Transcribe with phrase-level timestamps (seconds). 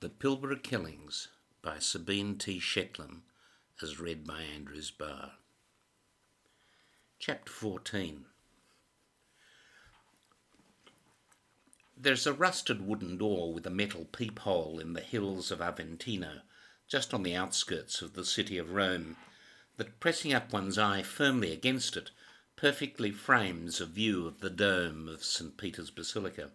[0.00, 1.28] The Pilbara Killings
[1.60, 2.58] by Sabine T.
[2.58, 3.20] Shetland,
[3.82, 5.32] as read by Andrews Barr.
[7.18, 8.24] Chapter 14
[11.98, 16.40] There's a rusted wooden door with a metal peephole in the hills of Aventino,
[16.88, 19.18] just on the outskirts of the city of Rome,
[19.76, 22.10] that pressing up one's eye firmly against it
[22.56, 25.58] perfectly frames a view of the dome of St.
[25.58, 26.52] Peter's Basilica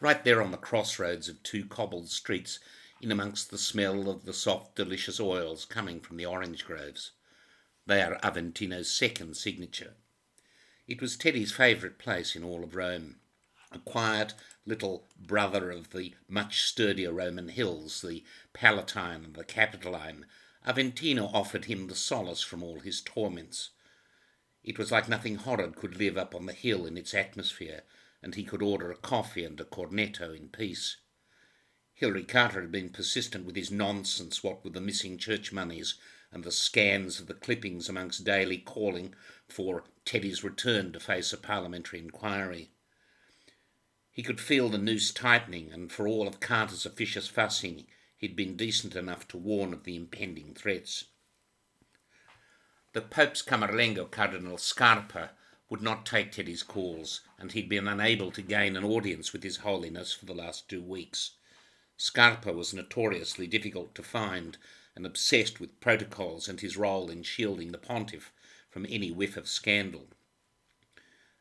[0.00, 2.58] right there on the crossroads of two cobbled streets,
[3.00, 7.12] in amongst the smell of the soft, delicious oils coming from the orange groves.
[7.86, 9.94] They are Aventino's second signature.
[10.88, 13.16] It was Teddy's favourite place in all of Rome,
[13.72, 14.34] a quiet
[14.64, 20.26] little brother of the much sturdier Roman hills, the Palatine and the Capitoline.
[20.66, 23.70] Aventino offered him the solace from all his torments.
[24.64, 27.82] It was like nothing horrid could live up on the hill in its atmosphere,
[28.22, 30.96] and he could order a coffee and a cornetto in peace.
[31.94, 35.94] Hilary Carter had been persistent with his nonsense, what with the missing church moneys
[36.30, 39.14] and the scans of the clippings amongst daily calling
[39.48, 42.70] for Teddy's return to face a parliamentary inquiry.
[44.10, 48.56] He could feel the noose tightening, and for all of Carter's officious fussing, he'd been
[48.56, 51.04] decent enough to warn of the impending threats.
[52.92, 55.32] The Pope's Camerlengo, Cardinal Scarpa,
[55.68, 59.58] would not take Teddy's calls, and he'd been unable to gain an audience with His
[59.58, 61.32] Holiness for the last two weeks.
[61.96, 64.58] Scarpa was notoriously difficult to find
[64.94, 68.32] and obsessed with protocols and his role in shielding the pontiff
[68.70, 70.08] from any whiff of scandal.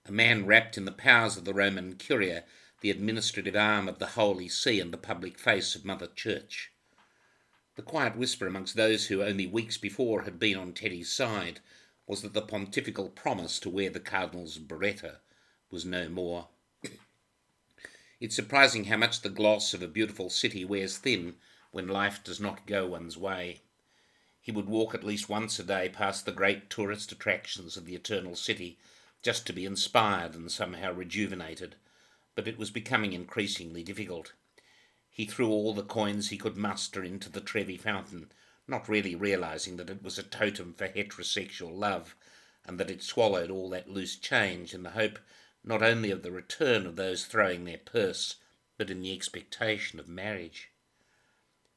[0.06, 2.44] A man wrapped in the powers of the Roman Curia,
[2.82, 6.72] the administrative arm of the Holy See and the public face of Mother Church.
[7.76, 11.60] The quiet whisper amongst those who only weeks before had been on Teddy's side
[12.08, 15.18] was that the pontifical promise to wear the cardinal's biretta
[15.72, 16.48] was no more.
[18.20, 21.36] it's surprising how much the gloss of a beautiful city wears thin
[21.72, 23.62] when life does not go one's way.
[24.40, 27.96] He would walk at least once a day past the great tourist attractions of the
[27.96, 28.78] Eternal City
[29.24, 31.76] just to be inspired and somehow rejuvenated,
[32.36, 34.34] but it was becoming increasingly difficult.
[35.10, 38.32] He threw all the coins he could muster into the Trevi fountain
[38.68, 42.16] not really realizing that it was a totem for heterosexual love
[42.66, 45.20] and that it swallowed all that loose change in the hope
[45.64, 48.36] not only of the return of those throwing their purse,
[48.78, 50.70] but in the expectation of marriage.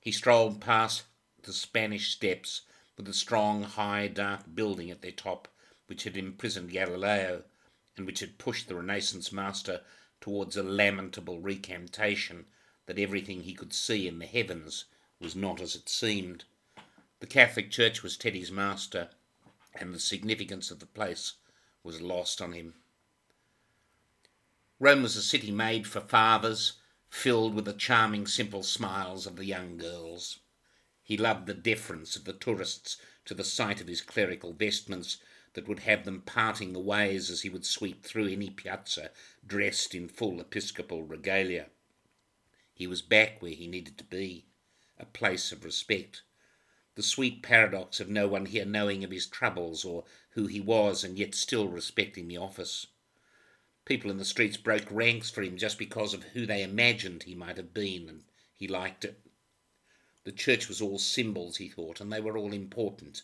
[0.00, 1.04] He strolled past
[1.42, 2.62] the Spanish steps
[2.96, 5.48] with the strong, high, dark building at their top
[5.86, 7.44] which had imprisoned Galileo
[7.96, 9.82] and which had pushed the Renaissance master
[10.20, 12.46] towards a lamentable recantation
[12.86, 14.84] that everything he could see in the heavens
[15.20, 16.44] was not as it seemed.
[17.20, 19.10] The Catholic Church was Teddy's master,
[19.74, 21.34] and the significance of the place
[21.82, 22.74] was lost on him.
[24.78, 26.74] Rome was a city made for fathers,
[27.10, 30.38] filled with the charming, simple smiles of the young girls.
[31.02, 35.18] He loved the deference of the tourists to the sight of his clerical vestments
[35.54, 39.10] that would have them parting the ways as he would sweep through any piazza
[39.44, 41.70] dressed in full episcopal regalia.
[42.72, 44.46] He was back where he needed to be,
[44.98, 46.22] a place of respect
[46.98, 51.04] the sweet paradox of no one here knowing of his troubles or who he was
[51.04, 52.88] and yet still respecting the office.
[53.84, 57.36] People in the streets broke ranks for him just because of who they imagined he
[57.36, 59.20] might have been, and he liked it.
[60.24, 63.22] The church was all symbols, he thought, and they were all important.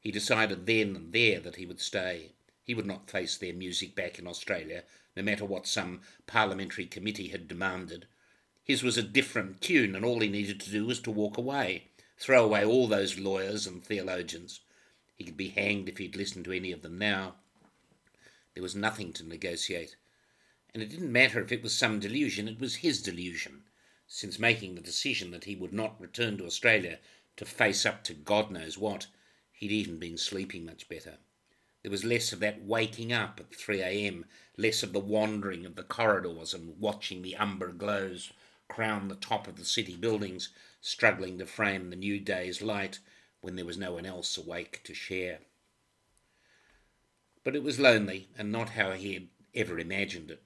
[0.00, 2.32] He decided then and there that he would stay.
[2.62, 4.82] He would not face their music back in Australia,
[5.14, 8.06] no matter what some parliamentary committee had demanded.
[8.64, 11.88] His was a different tune, and all he needed to do was to walk away.
[12.16, 14.60] Throw away all those lawyers and theologians.
[15.14, 17.36] He could be hanged if he'd listened to any of them now.
[18.54, 19.96] There was nothing to negotiate.
[20.72, 23.64] And it didn't matter if it was some delusion, it was his delusion,
[24.06, 26.98] since making the decision that he would not return to Australia
[27.36, 29.06] to face up to God knows what,
[29.52, 31.18] he'd even been sleeping much better.
[31.82, 34.24] There was less of that waking up at 3 a.m.,
[34.56, 38.32] less of the wandering of the corridors and watching the umber glows
[38.68, 40.48] crown the top of the city buildings
[40.86, 42.98] struggling to frame the new day's light
[43.40, 45.38] when there was no one else awake to share.
[47.42, 50.42] But it was lonely, and not how he had ever imagined it.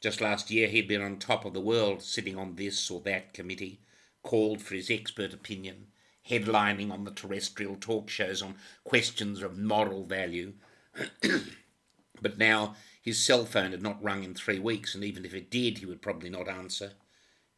[0.00, 3.34] Just last year he'd been on top of the world, sitting on this or that
[3.34, 3.80] committee,
[4.22, 5.88] called for his expert opinion,
[6.26, 10.54] headlining on the terrestrial talk shows on questions of moral value.
[12.22, 15.50] but now his cell phone had not rung in three weeks, and even if it
[15.50, 16.92] did, he would probably not answer.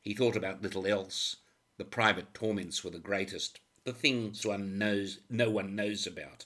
[0.00, 1.36] He thought about little else,
[1.80, 6.44] the private torments were the greatest, the things one knows no one knows about,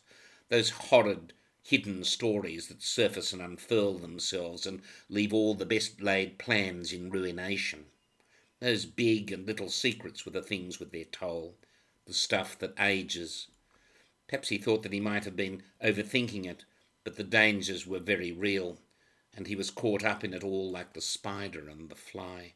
[0.49, 6.39] those horrid hidden stories that surface and unfurl themselves and leave all the best laid
[6.39, 7.87] plans in ruination.
[8.61, 11.57] Those big and little secrets were the things with their toll,
[12.07, 13.49] the stuff that ages.
[14.29, 16.65] Perhaps he thought that he might have been overthinking it,
[17.03, 18.79] but the dangers were very real,
[19.37, 22.55] and he was caught up in it all like the spider and the fly.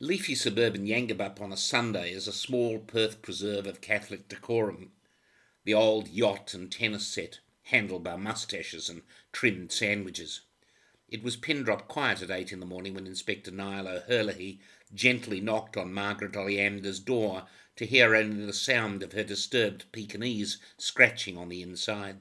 [0.00, 4.92] Leafy suburban Yangebup on a Sunday is a small Perth preserve of Catholic decorum.
[5.64, 9.02] The old yacht and tennis set, handled by moustaches and
[9.32, 10.42] trimmed sandwiches.
[11.08, 14.60] It was pin drop quiet at eight in the morning when Inspector Niall O'Herlihy
[14.94, 20.58] gently knocked on Margaret Oleander's door to hear only the sound of her disturbed Pekingese
[20.76, 22.18] scratching on the inside.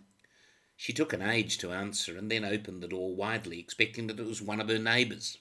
[0.75, 4.25] She took an age to answer and then opened the door widely, expecting that it
[4.25, 5.37] was one of her neighbours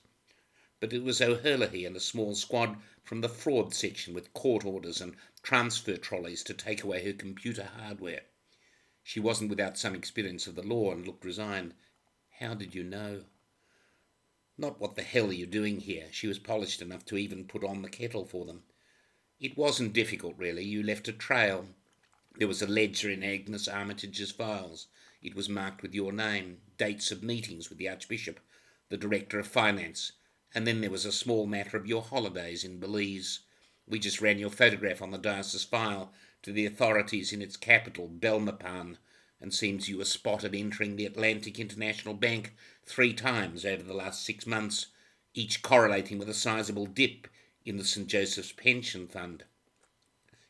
[0.79, 5.01] but it was O'Herlihy and a small squad from the fraud section with court orders
[5.01, 8.23] and transfer trolleys to take away her computer hardware.
[9.03, 11.75] She wasn't without some experience of the law and looked resigned.
[12.41, 13.25] How did you know?
[14.59, 16.09] Not what the hell are you doing here?
[16.11, 18.65] She was polished enough to even put on the kettle for them.
[19.39, 20.65] It wasn't difficult, really.
[20.65, 21.69] You left a trail.
[22.39, 24.89] There was a ledger in Agnes Armitage's files.
[25.23, 28.41] It was marked with your name, dates of meetings with the Archbishop,
[28.89, 30.13] the Director of Finance,
[30.57, 33.41] and then there was a small matter of your holidays in Belize.
[33.87, 38.09] We just ran your photograph on the diocese file to the authorities in its capital,
[38.09, 38.97] Belmopan,
[39.39, 42.55] and seems you were spotted entering the Atlantic International Bank
[42.87, 44.87] three times over the last six months,
[45.35, 47.29] each correlating with a sizable dip
[47.67, 48.07] in the St.
[48.07, 49.45] Joseph's Pension Fund.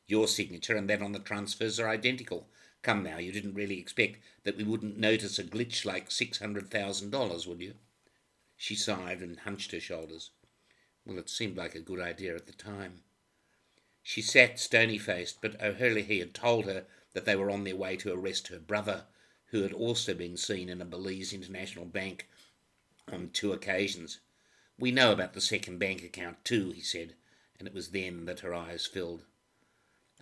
[0.07, 2.47] Your signature and that on the transfers are identical.
[2.83, 7.61] Come now, you didn't really expect that we wouldn't notice a glitch like $600,000, would
[7.61, 7.75] you?
[8.57, 10.31] She sighed and hunched her shoulders.
[11.05, 13.05] Well, it seemed like a good idea at the time.
[14.03, 17.97] She sat stony faced, but O'Herlihy had told her that they were on their way
[17.99, 19.07] to arrest her brother,
[19.47, 22.29] who had also been seen in a Belize International Bank
[23.09, 24.21] on two occasions.
[24.79, 27.15] We know about the second bank account too, he said,
[27.59, 29.25] and it was then that her eyes filled.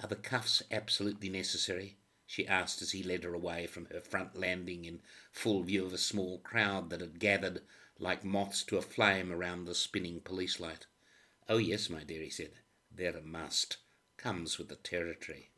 [0.02, 1.96] Are the cuffs absolutely necessary?
[2.26, 5.92] she asked as he led her away from her front landing in full view of
[5.92, 7.62] a small crowd that had gathered
[7.98, 10.86] like moths to a flame around the spinning police light.
[11.48, 12.52] Oh, yes, my dear, he said.
[12.94, 13.78] They're a must.
[14.16, 15.50] Comes with the territory.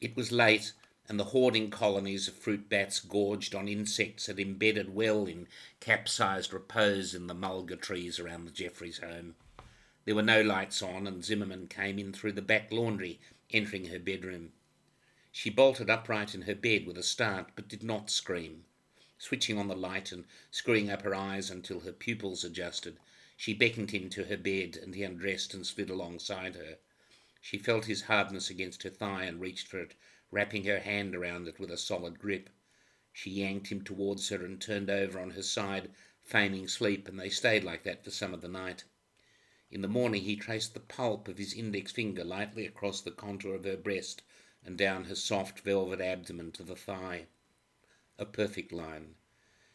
[0.00, 0.72] It was late,
[1.08, 5.48] and the hoarding colonies of fruit bats gorged on insects had embedded well in
[5.80, 9.34] capsized repose in the mulga trees around the Jeffries home.
[10.04, 13.20] There were no lights on, and Zimmerman came in through the back laundry,
[13.50, 14.52] entering her bedroom.
[15.40, 18.64] She bolted upright in her bed with a start, but did not scream.
[19.18, 22.98] Switching on the light and screwing up her eyes until her pupils adjusted,
[23.36, 26.78] she beckoned him to her bed, and he undressed and slid alongside her.
[27.40, 29.94] She felt his hardness against her thigh and reached for it,
[30.32, 32.50] wrapping her hand around it with a solid grip.
[33.12, 35.92] She yanked him towards her and turned over on her side,
[36.24, 38.82] feigning sleep, and they stayed like that for some of the night.
[39.70, 43.54] In the morning he traced the pulp of his index finger lightly across the contour
[43.54, 44.22] of her breast
[44.64, 47.26] and down her soft velvet abdomen to the thigh.
[48.18, 49.14] A perfect line.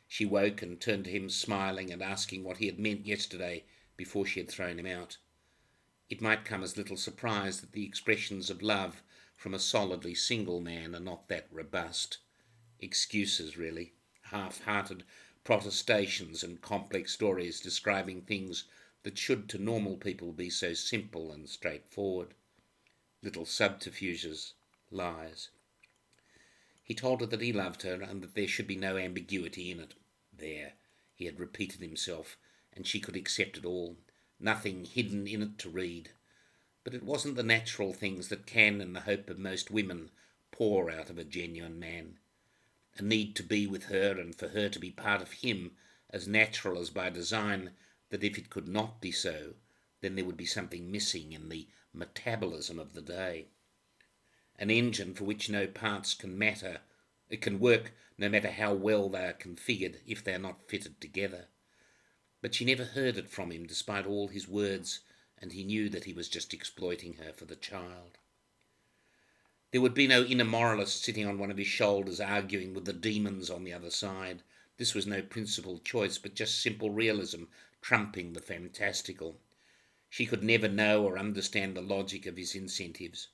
[0.07, 3.63] She woke and turned to him smiling and asking what he had meant yesterday
[3.97, 5.17] before she had thrown him out.
[6.09, 9.01] It might come as little surprise that the expressions of love
[9.35, 12.19] from a solidly single man are not that robust.
[12.79, 13.93] Excuses, really,
[14.23, 15.03] half-hearted
[15.43, 18.65] protestations and complex stories describing things
[19.03, 22.33] that should to normal people be so simple and straightforward.
[23.21, 24.53] Little subterfuges,
[24.93, 25.49] lies.
[26.83, 29.79] He told her that he loved her and that there should be no ambiguity in
[29.79, 29.93] it.
[30.31, 30.73] There,
[31.15, 32.37] he had repeated himself,
[32.73, 33.97] and she could accept it all,
[34.39, 36.11] nothing hidden in it to read.
[36.83, 40.11] But it wasn't the natural things that can, in the hope of most women,
[40.51, 42.19] pour out of a genuine man.
[42.97, 45.77] A need to be with her and for her to be part of him,
[46.09, 47.71] as natural as by design,
[48.09, 49.55] that if it could not be so,
[50.01, 53.47] then there would be something missing in the metabolism of the day
[54.59, 56.81] an engine for which no parts can matter.
[57.29, 61.01] It can work no matter how well they are configured if they are not fitted
[61.01, 61.47] together.
[62.41, 64.99] But she never heard it from him despite all his words,
[65.39, 68.17] and he knew that he was just exploiting her for the child.
[69.71, 72.93] There would be no inner moralist sitting on one of his shoulders arguing with the
[72.93, 74.43] demons on the other side.
[74.77, 77.45] This was no principled choice, but just simple realism
[77.81, 79.39] trumping the fantastical.
[80.09, 83.29] She could never know or understand the logic of his incentives.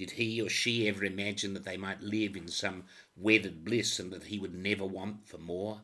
[0.00, 4.10] Did he or she ever imagine that they might live in some wedded bliss and
[4.14, 5.82] that he would never want for more?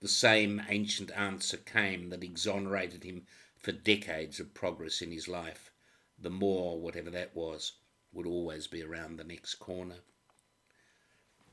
[0.00, 3.26] The same ancient answer came that exonerated him
[3.56, 5.72] for decades of progress in his life.
[6.18, 7.72] The more, whatever that was,
[8.12, 10.00] would always be around the next corner.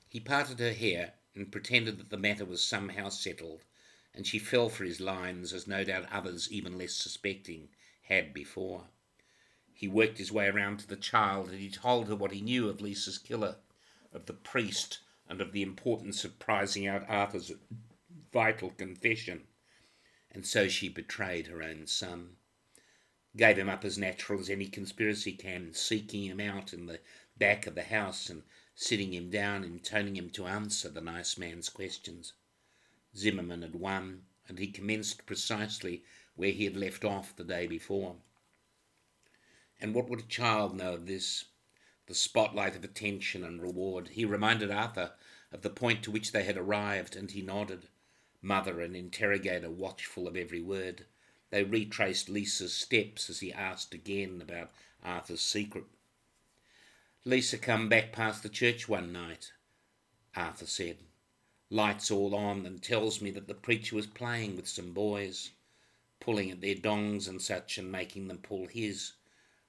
[0.10, 3.64] He parted her hair and pretended that the matter was somehow settled,
[4.14, 7.70] and she fell for his lines as no doubt others, even less suspecting,
[8.02, 8.90] had before.
[9.78, 12.70] He worked his way around to the child and he told her what he knew
[12.70, 13.58] of Lisa's killer,
[14.14, 17.52] of the priest, and of the importance of prizing out Arthur's
[18.32, 19.48] vital confession.
[20.32, 22.38] And so she betrayed her own son.
[23.36, 27.02] Gave him up as natural as any conspiracy can, seeking him out in the
[27.38, 28.44] back of the house and
[28.76, 32.32] sitting him down and toning him to answer the nice man's questions.
[33.14, 36.06] Zimmerman had won, and he commenced precisely
[36.36, 38.16] where he had left off the day before.
[39.80, 41.46] And what would a child know of this?
[42.08, 44.10] The spotlight of attention and reward.
[44.10, 45.14] He reminded Arthur
[45.52, 47.88] of the point to which they had arrived, and he nodded.
[48.42, 51.06] Mother and interrogator watchful of every word.
[51.50, 54.72] They retraced Lisa's steps as he asked again about
[55.04, 55.86] Arthur's secret.
[57.24, 59.52] Lisa come back past the church one night,
[60.36, 60.98] Arthur said.
[61.72, 65.52] Lights all on and tells me that the preacher was playing with some boys,
[66.20, 69.14] pulling at their dongs and such and making them pull his.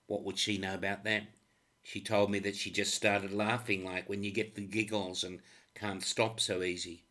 [0.06, 1.24] What would she know about that?
[1.82, 5.40] She told me that she just started laughing like when you get the giggles and
[5.74, 7.04] can't stop so easy.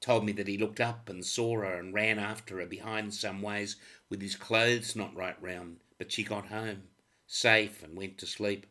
[0.00, 3.42] Told me that he looked up and saw her and ran after her behind some
[3.42, 3.76] ways
[4.08, 6.84] with his clothes not right round, but she got home,
[7.26, 8.66] safe, and went to sleep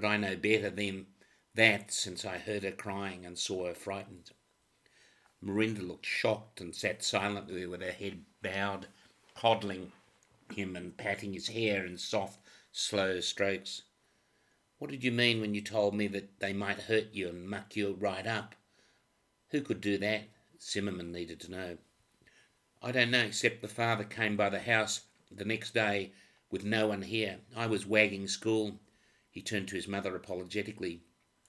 [0.00, 1.06] but I know better than
[1.54, 4.30] that since I heard her crying and saw her frightened.
[5.42, 8.86] Marinda looked shocked and sat silently with her head bowed,
[9.34, 9.90] coddling
[10.54, 12.38] him and patting his hair in soft,
[12.78, 13.82] slow strokes.
[14.78, 17.74] What did you mean when you told me that they might hurt you and muck
[17.74, 18.54] you right up?
[19.50, 20.28] Who could do that?
[20.62, 21.78] Zimmerman needed to know.
[22.80, 26.12] I don't know, except the father came by the house the next day
[26.52, 27.38] with no one here.
[27.56, 28.78] I was wagging school.
[29.28, 31.00] He turned to his mother apologetically.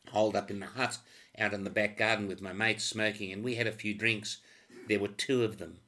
[0.08, 0.98] Holed up in the hut
[1.38, 4.38] out in the back garden with my mates smoking, and we had a few drinks.
[4.88, 5.82] There were two of them.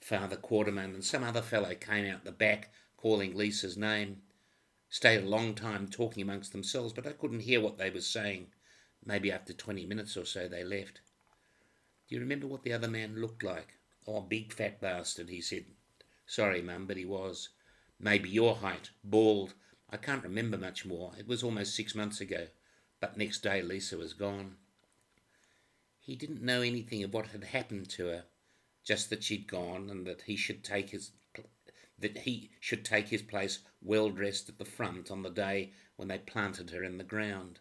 [0.00, 4.22] Father Quatermain and some other fellow came out the back calling Lisa's name.
[4.88, 8.48] Stayed a long time talking amongst themselves, but I couldn't hear what they were saying.
[9.04, 11.00] Maybe after twenty minutes or so they left.
[12.08, 13.78] Do you remember what the other man looked like?
[14.06, 15.64] Oh, big fat bastard, he said.
[16.26, 17.48] Sorry, mum, but he was.
[17.98, 19.54] Maybe your height, bald,
[19.88, 21.12] I can't remember much more.
[21.18, 22.48] It was almost six months ago,
[23.00, 24.56] but next day Lisa was gone.
[26.00, 28.24] He didn't know anything of what had happened to her,
[28.84, 31.12] just that she'd gone and that he should take his
[31.98, 36.08] that he should take his place well dressed at the front on the day when
[36.08, 37.60] they planted her in the ground.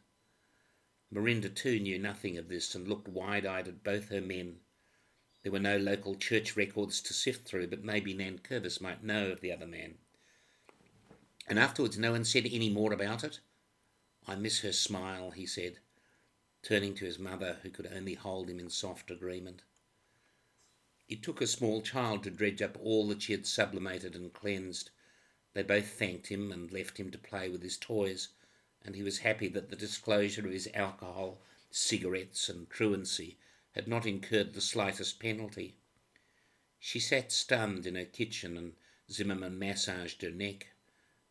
[1.11, 4.59] Marinda too knew nothing of this and looked wide eyed at both her men.
[5.43, 9.41] There were no local church records to sift through, but maybe Nankervis might know of
[9.41, 9.99] the other man.
[11.47, 13.39] And afterwards, no one said any more about it.
[14.27, 15.77] I miss her smile, he said,
[16.63, 19.61] turning to his mother, who could only hold him in soft agreement.
[21.07, 24.89] It took a small child to dredge up all that she had sublimated and cleansed.
[25.53, 28.29] They both thanked him and left him to play with his toys,
[28.83, 33.37] and he was happy that the disclosure of his alcohol, cigarettes, and truancy
[33.73, 35.75] had not incurred the slightest penalty.
[36.79, 38.75] She sat stunned in her kitchen, and
[39.11, 40.69] Zimmerman massaged her neck.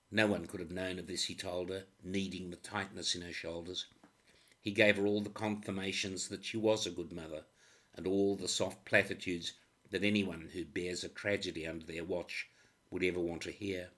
[0.09, 3.33] No one could have known of this, he told her, kneading the tightness in her
[3.33, 3.87] shoulders.
[4.61, 7.45] He gave her all the confirmations that she was a good mother,
[7.97, 9.52] and all the soft platitudes
[9.95, 12.49] that anyone who bears a tragedy under their watch
[12.91, 13.91] would ever want to hear.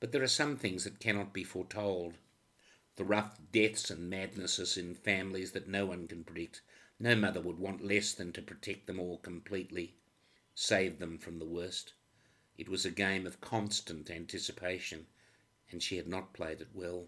[0.00, 2.14] But there are some things that cannot be foretold.
[2.96, 6.62] The rough deaths and madnesses in families that no one can predict.
[6.98, 9.94] No mother would want less than to protect them all completely,
[10.56, 11.92] save them from the worst.
[12.56, 15.06] It was a game of constant anticipation,
[15.70, 17.06] and she had not played it well.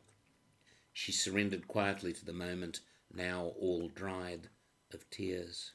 [0.93, 2.83] She surrendered quietly to the moment,
[3.13, 4.49] now all dried
[4.93, 5.73] of tears.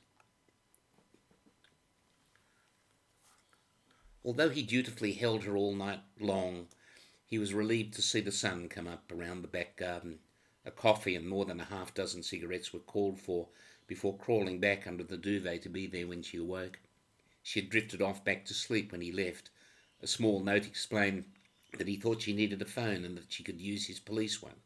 [4.26, 6.68] Although he dutifully held her all night long,
[7.28, 10.18] he was relieved to see the sun come up around the back garden.
[10.66, 13.50] A coffee and more than a half dozen cigarettes were called for
[13.86, 16.80] before crawling back under the duvet to be there when she awoke.
[17.44, 19.52] She had drifted off back to sleep when he left,
[20.02, 21.26] a small note explained
[21.78, 24.60] that he thought she needed a phone and that she could use his police one.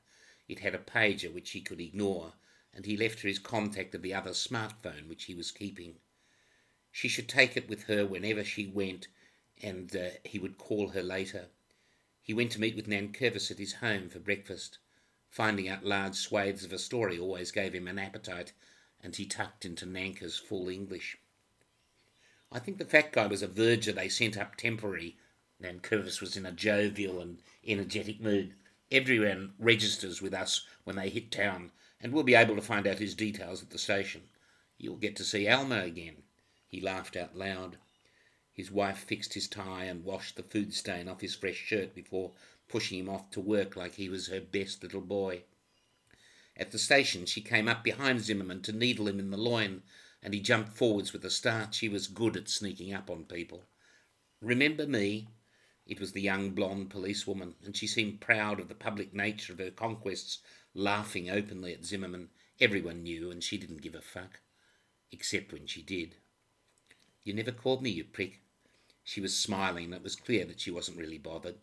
[0.48, 2.32] It had a pager which he could ignore,
[2.74, 5.96] and he left her his contact of the other smartphone which he was keeping.
[6.94, 9.10] She should take it with her whenever she went,
[9.62, 11.48] and uh, he would call her later.
[12.22, 14.78] He went to meet with Nan Nankervis at his home for breakfast.
[15.30, 18.54] Finding out large swathes of a story always gave him an appetite,
[19.01, 21.18] and he tucked into Nanker's full English.
[22.51, 25.18] I think the fat guy was a verger they sent up temporary,
[25.62, 28.56] and Curtis was in a jovial and energetic mood.
[28.92, 33.00] Everyone registers with us when they hit town, and we'll be able to find out
[33.00, 34.22] his details at the station.
[34.78, 36.24] You'll get to see Alma again.
[36.68, 37.78] He laughed out loud.
[38.60, 42.34] His wife fixed his tie and washed the food stain off his fresh shirt before
[42.68, 45.44] pushing him off to work like he was her best little boy.
[46.58, 49.84] At the station, she came up behind Zimmerman to needle him in the loin,
[50.22, 51.74] and he jumped forwards with a start.
[51.74, 53.63] She was good at sneaking up on people.
[54.42, 55.30] Remember me?
[55.86, 59.60] It was the young blonde policewoman, and she seemed proud of the public nature of
[59.60, 60.39] her conquests,
[60.74, 62.28] laughing openly at Zimmerman.
[62.60, 64.42] Everyone knew, and she didn't give a fuck.
[65.13, 66.18] Except when she did.
[67.24, 68.42] You never called me, you prick.
[69.10, 71.58] She was smiling, it was clear that she wasn't really bothered.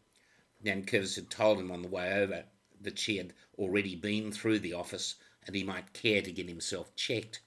[0.65, 2.47] Nankervis had told him on the way over
[2.81, 5.15] that she had already been through the office
[5.47, 7.43] and he might care to get himself checked.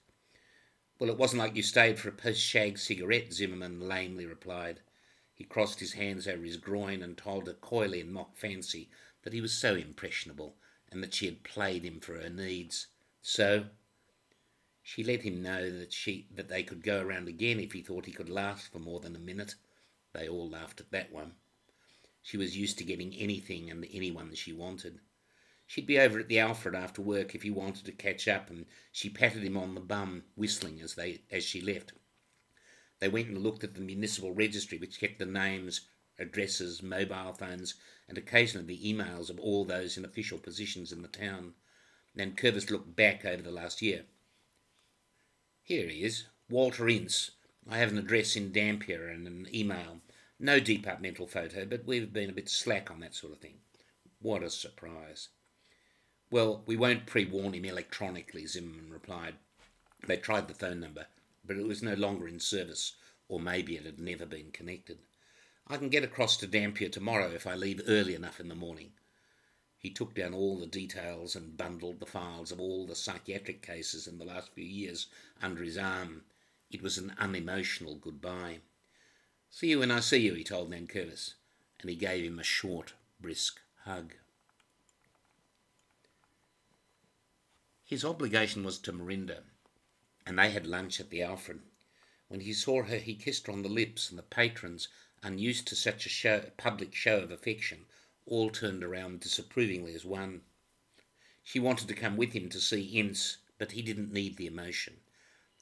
[0.98, 4.80] Well, it wasn't like you stayed for a post shag cigarette, Zimmerman lamely replied.
[5.34, 8.88] He crossed his hands over his groin and told her coyly in mock fancy
[9.22, 10.56] that he was so impressionable
[10.90, 12.86] and that she had played him for her needs.
[13.20, 13.66] So
[14.82, 18.06] she let him know that she that they could go around again if he thought
[18.06, 19.56] he could last for more than a minute.
[20.12, 21.34] They all laughed at that one.
[22.22, 25.00] She was used to getting anything and anyone she wanted.
[25.66, 28.66] She'd be over at the Alfred after work if he wanted to catch up, and
[28.90, 31.92] she patted him on the bum, whistling as they as she left.
[32.98, 35.82] They went and looked at the municipal registry, which kept the names,
[36.18, 37.76] addresses, mobile phones,
[38.08, 41.54] and occasionally the emails of all those in official positions in the town.
[42.16, 44.04] Nankervis looked back over the last year.
[45.62, 47.30] Here he is, Walter Ince,
[47.68, 50.00] I have an address in Dampier and an email.
[50.38, 53.60] No departmental photo, but we've been a bit slack on that sort of thing.
[54.20, 55.28] What a surprise.
[56.30, 59.34] Well, we won't pre warn him electronically, Zimmerman replied.
[60.06, 61.06] They tried the phone number,
[61.44, 62.94] but it was no longer in service,
[63.28, 64.98] or maybe it had never been connected.
[65.66, 68.92] I can get across to Dampier tomorrow if I leave early enough in the morning.
[69.76, 74.06] He took down all the details and bundled the files of all the psychiatric cases
[74.06, 75.06] in the last few years
[75.40, 76.24] under his arm.
[76.70, 78.60] It was an unemotional goodbye.
[79.50, 81.34] See you when I see you, he told Nankervis,
[81.80, 84.14] and he gave him a short, brisk hug.
[87.84, 89.42] His obligation was to Marinda,
[90.24, 91.60] and they had lunch at the Alfred.
[92.28, 94.86] When he saw her, he kissed her on the lips, and the patrons,
[95.24, 97.86] unused to such a show, public show of affection,
[98.26, 100.42] all turned around disapprovingly as one.
[101.42, 104.98] She wanted to come with him to see Ince, but he didn't need the emotion.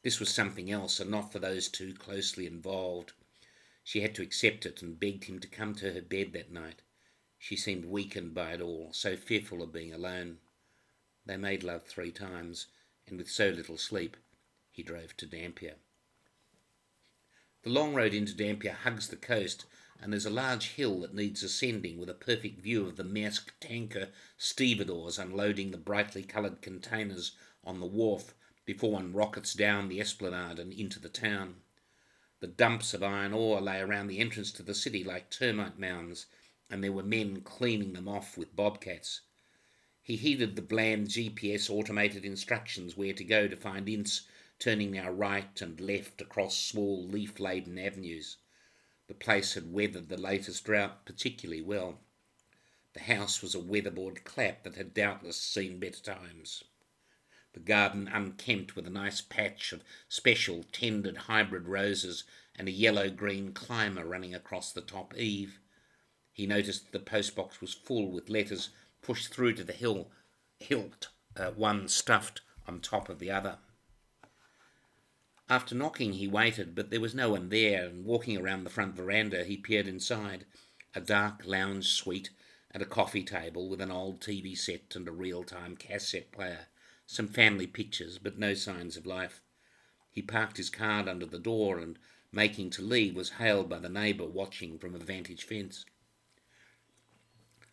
[0.08, 3.12] This was something else, and not for those two closely involved.
[3.84, 6.80] She had to accept it and begged him to come to her bed that night.
[7.38, 10.38] She seemed weakened by it all, so fearful of being alone.
[11.26, 12.68] They made love three times,
[13.06, 14.16] and with so little sleep,
[14.70, 15.74] he drove to Dampier.
[17.62, 19.66] The long road into Dampier hugs the coast,
[20.00, 23.50] and there's a large hill that needs ascending with a perfect view of the Maersk
[23.60, 28.32] tanker stevedores unloading the brightly coloured containers on the wharf
[28.68, 31.56] before one rockets down the esplanade and into the town.
[32.40, 36.26] The dumps of iron ore lay around the entrance to the city like termite mounds,
[36.68, 39.22] and there were men cleaning them off with bobcats.
[40.02, 44.26] He heeded the bland GPS automated instructions where to go to find Ince,
[44.58, 48.36] turning now right and left across small leaf laden avenues.
[49.06, 52.00] The place had weathered the latest drought particularly well.
[52.92, 56.64] The house was a weatherboard clap that had doubtless seen better times
[57.58, 62.22] the garden unkempt with a nice patch of special tended hybrid roses
[62.54, 65.58] and a yellow green climber running across the top eave.
[66.32, 68.70] He noticed the postbox was full with letters
[69.02, 70.08] pushed through to the hill,
[70.60, 73.58] hilt, uh, one stuffed on top of the other.
[75.48, 78.94] After knocking, he waited, but there was no one there, and walking around the front
[78.94, 80.44] veranda, he peered inside
[80.94, 82.30] a dark lounge suite
[82.70, 86.66] and a coffee table with an old TV set and a real time cassette player
[87.10, 89.40] some family pictures, but no signs of life.
[90.10, 91.98] He parked his car under the door and,
[92.30, 95.86] making to leave, was hailed by the neighbour watching from a vantage fence.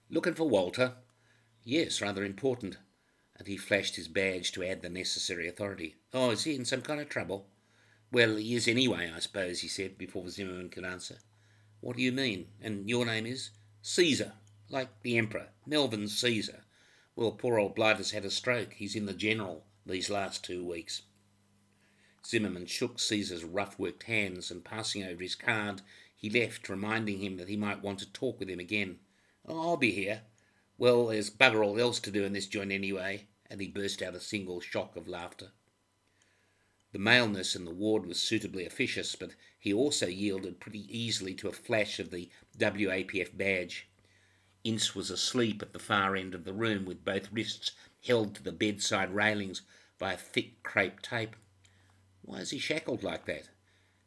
[0.09, 0.93] Looking for Walter?
[1.65, 2.77] Yes, rather important.
[3.37, 5.97] And he flashed his badge to add the necessary authority.
[6.13, 7.47] Oh, is he in some kind of trouble?
[8.13, 11.17] Well, he is anyway, I suppose, he said, before Zimmerman could answer.
[11.81, 12.47] What do you mean?
[12.61, 13.49] And your name is?
[13.81, 14.31] Caesar,
[14.69, 16.64] like the Emperor, Melvin Caesar.
[17.15, 18.73] Well, poor old Blighter's had a stroke.
[18.73, 21.03] He's in the general these last two weeks.
[22.25, 25.81] Zimmerman shook Caesar's rough worked hands, and passing over his card,
[26.15, 28.99] he left, reminding him that he might want to talk with him again.
[29.47, 30.23] Oh, I'll be here.
[30.77, 34.15] Well, there's bugger all else to do in this joint anyway, and he burst out
[34.15, 35.51] a single shock of laughter.
[36.91, 41.47] The maleness in the ward was suitably officious, but he also yielded pretty easily to
[41.47, 43.87] a flash of the WAPF badge.
[44.65, 47.71] Ince was asleep at the far end of the room with both wrists
[48.03, 49.61] held to the bedside railings
[49.99, 51.35] by a thick crepe tape.
[52.23, 53.49] Why is he shackled like that?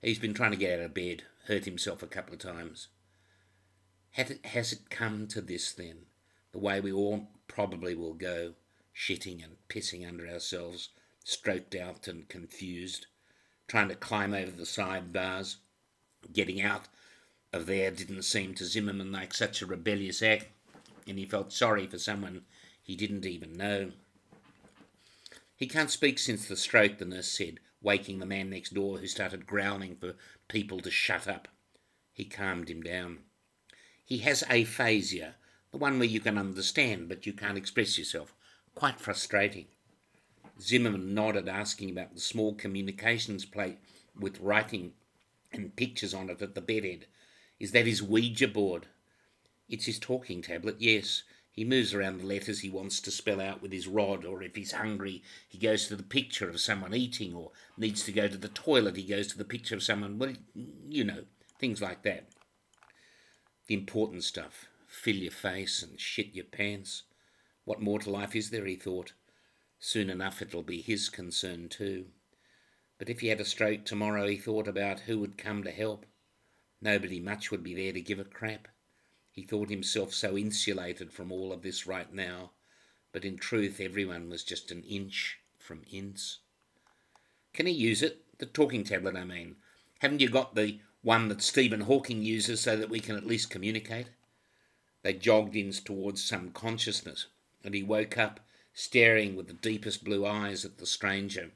[0.03, 2.89] He's been trying to get out of bed, hurt himself a couple of times.
[4.11, 6.07] Has it come to this then?
[6.51, 8.55] The way we all probably will go,
[8.93, 10.89] shitting and pissing under ourselves,
[11.23, 13.07] stroked out and confused,
[13.69, 15.59] trying to climb over the side bars.
[16.33, 16.89] Getting out
[17.53, 20.47] of there didn't seem to Zimmerman like such a rebellious act,
[21.07, 22.43] and he felt sorry for someone
[22.83, 23.93] he didn't even know.
[25.57, 29.07] He can't speak since the stroke, the nurse said, waking the man next door who
[29.07, 30.15] started growling for
[30.49, 31.49] people to shut up.
[32.13, 33.19] He calmed him down.
[34.05, 35.35] He has aphasia,
[35.71, 38.35] the one where you can understand but you can't express yourself.
[38.75, 39.67] Quite frustrating.
[40.61, 43.79] Zimmerman nodded, asking about the small communications plate
[44.19, 44.93] with writing
[45.53, 47.07] and pictures on it at the bedhead.
[47.59, 48.87] Is that his Ouija board?
[49.69, 51.25] It's his talking tablet, yes.
[51.51, 54.55] He moves around the letters he wants to spell out with his rod, or if
[54.55, 58.37] he's hungry, he goes to the picture of someone eating, or needs to go to
[58.37, 60.35] the toilet, he goes to the picture of someone, well,
[60.89, 61.25] you know,
[61.59, 62.29] things like that.
[63.67, 67.03] The important stuff fill your face and shit your pants.
[67.65, 69.13] What more to life is there, he thought.
[69.79, 72.07] Soon enough it'll be his concern too.
[72.99, 76.07] But if he had a stroke tomorrow, he thought about who would come to help.
[76.81, 78.69] Nobody much would be there to give a crap.
[79.31, 82.53] He thought himself so insulated from all of this right now,
[83.13, 86.39] but in truth everyone was just an inch from Ince.
[87.53, 88.25] Can he use it?
[88.39, 89.57] The talking tablet, I mean.
[90.01, 93.51] Haven't you got the one that Stephen Hawking uses so that we can at least
[93.51, 94.11] communicate?
[95.03, 97.27] They jogged in towards some consciousness,
[97.65, 98.41] and he woke up,
[98.73, 101.53] staring with the deepest blue eyes at the stranger.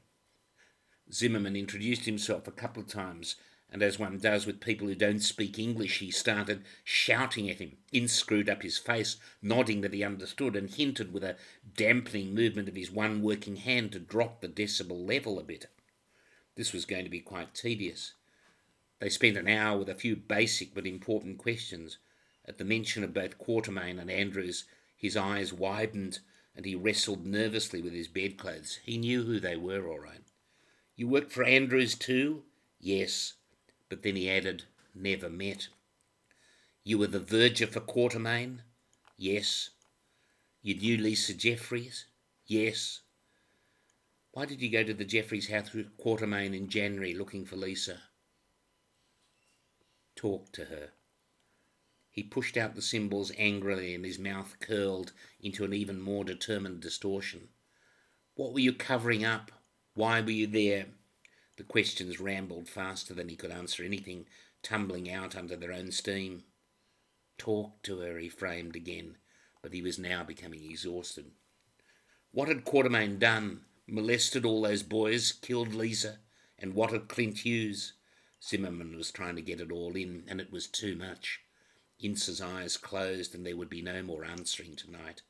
[1.11, 3.35] Zimmerman introduced himself a couple of times
[3.73, 7.75] and as one does with people who don't speak English, he started shouting at him.
[7.91, 11.37] Ince screwed up his face, nodding that he understood, and hinted with a
[11.75, 15.65] dampening movement of his one working hand to drop the decibel level a bit.
[16.55, 18.13] This was going to be quite tedious.
[18.99, 21.97] They spent an hour with a few basic but important questions.
[22.45, 26.19] At the mention of both Quatermain and Andrews, his eyes widened
[26.55, 28.79] and he wrestled nervously with his bedclothes.
[28.83, 30.21] He knew who they were, all right.
[30.95, 32.43] You work for Andrews too?
[32.79, 33.33] Yes.
[33.93, 34.63] But then he added,
[34.95, 35.67] never met.
[36.83, 38.61] You were the verger for Quatermain?
[39.17, 39.69] Yes.
[40.63, 42.07] You knew Lisa Jeffries?
[42.47, 43.01] Yes.
[44.31, 48.01] Why did you go to the Jeffries house with Quatermain in January looking for Lisa?
[50.15, 50.89] Talk to her.
[52.09, 56.79] He pushed out the symbols angrily and his mouth curled into an even more determined
[56.79, 57.49] distortion.
[58.33, 59.51] What were you covering up?
[59.93, 60.87] Why were you there?
[61.55, 64.25] The questions rambled faster than he could answer anything,
[64.63, 66.45] tumbling out under their own steam.
[67.37, 69.17] Talk to her, he framed again,
[69.61, 71.31] but he was now becoming exhausted.
[72.31, 73.65] What had Quatermain done?
[73.85, 76.17] Molested all those boys, killed Lisa,
[76.57, 77.93] and what had Clint Hughes?
[78.41, 81.41] Zimmerman was trying to get it all in, and it was too much.
[81.99, 85.21] Ince's eyes closed, and there would be no more answering tonight.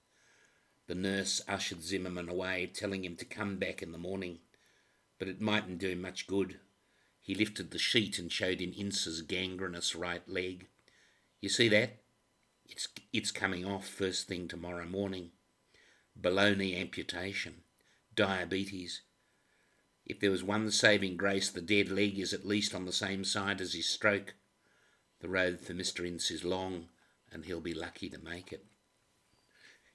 [0.87, 4.39] The nurse ushered Zimmerman away, telling him to come back in the morning
[5.23, 6.59] but it mightn't do much good.
[7.21, 10.67] He lifted the sheet and showed him Ince's gangrenous right leg.
[11.39, 12.01] You see that?
[12.67, 15.29] It's, it's coming off first thing tomorrow morning.
[16.19, 17.61] Below-knee amputation.
[18.13, 19.03] Diabetes.
[20.05, 23.23] If there was one saving grace, the dead leg is at least on the same
[23.23, 24.33] side as his stroke.
[25.21, 26.05] The road for Mr.
[26.05, 26.87] Ince is long,
[27.31, 28.65] and he'll be lucky to make it.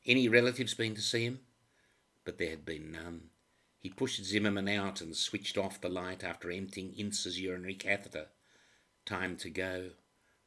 [0.06, 1.40] Any relatives been to see him?
[2.24, 3.28] But there had been none.
[3.78, 8.26] He pushed Zimmerman out and switched off the light after emptying Ince's urinary catheter.
[9.06, 9.90] Time to go.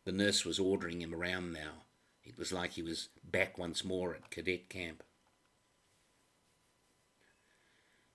[0.04, 1.86] The nurse was ordering him around now.
[2.24, 5.04] It was like he was back once more at cadet camp.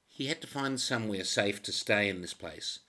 [0.07, 2.81] He had to find somewhere safe to stay in this place.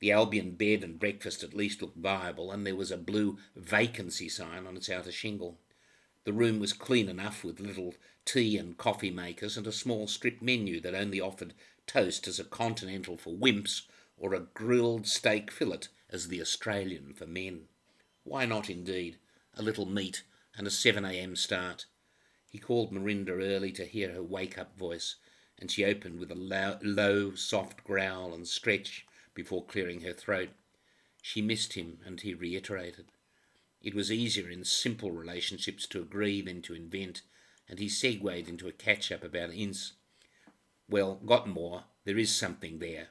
[0.00, 4.28] The Albion bed and breakfast at least looked viable, and there was a blue vacancy
[4.28, 5.58] sign on its outer shingle.
[6.28, 7.94] The room was clean enough with little
[8.26, 11.54] tea and coffee makers and a small strip menu that only offered
[11.86, 13.86] toast as a continental for wimps
[14.18, 17.68] or a grilled steak fillet as the Australian for men.
[18.24, 19.16] Why not, indeed?
[19.54, 20.22] A little meat
[20.54, 21.86] and a 7am start.
[22.50, 25.16] He called Marinda early to hear her wake up voice,
[25.58, 30.50] and she opened with a low, low, soft growl and stretch before clearing her throat.
[31.22, 33.06] She missed him, and he reiterated.
[33.80, 37.22] It was easier in simple relationships to agree than to invent,
[37.68, 39.92] and he segued into a catch up about Ince.
[40.88, 41.84] Well, got more.
[42.04, 43.08] There is something there.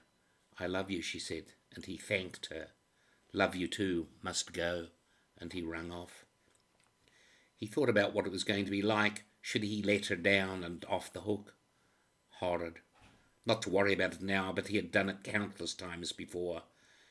[0.59, 2.69] I love you, she said, and he thanked her.
[3.33, 4.87] Love you too, must go,
[5.37, 6.25] and he rung off.
[7.55, 10.63] He thought about what it was going to be like should he let her down
[10.63, 11.53] and off the hook.
[12.39, 12.79] Horrid.
[13.45, 16.63] Not to worry about it now, but he had done it countless times before.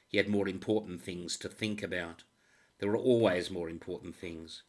[0.08, 2.24] He had more important things to think about.
[2.78, 4.62] There were always more important things.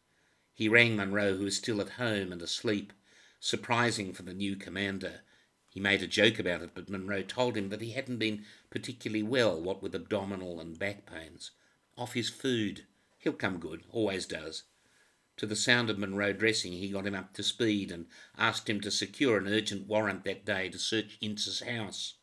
[0.54, 2.92] He rang Munro, who was still at home and asleep,
[3.38, 5.20] surprising for the new commander.
[5.68, 9.22] He made a joke about it, but Munro told him that he hadn't been particularly
[9.22, 11.50] well, what with abdominal and back pains.
[11.96, 12.86] Off his food.
[13.18, 14.64] He'll come good, always does.
[15.36, 18.80] To the sound of Munro dressing, he got him up to speed and asked him
[18.80, 22.14] to secure an urgent warrant that day to search Ince's house.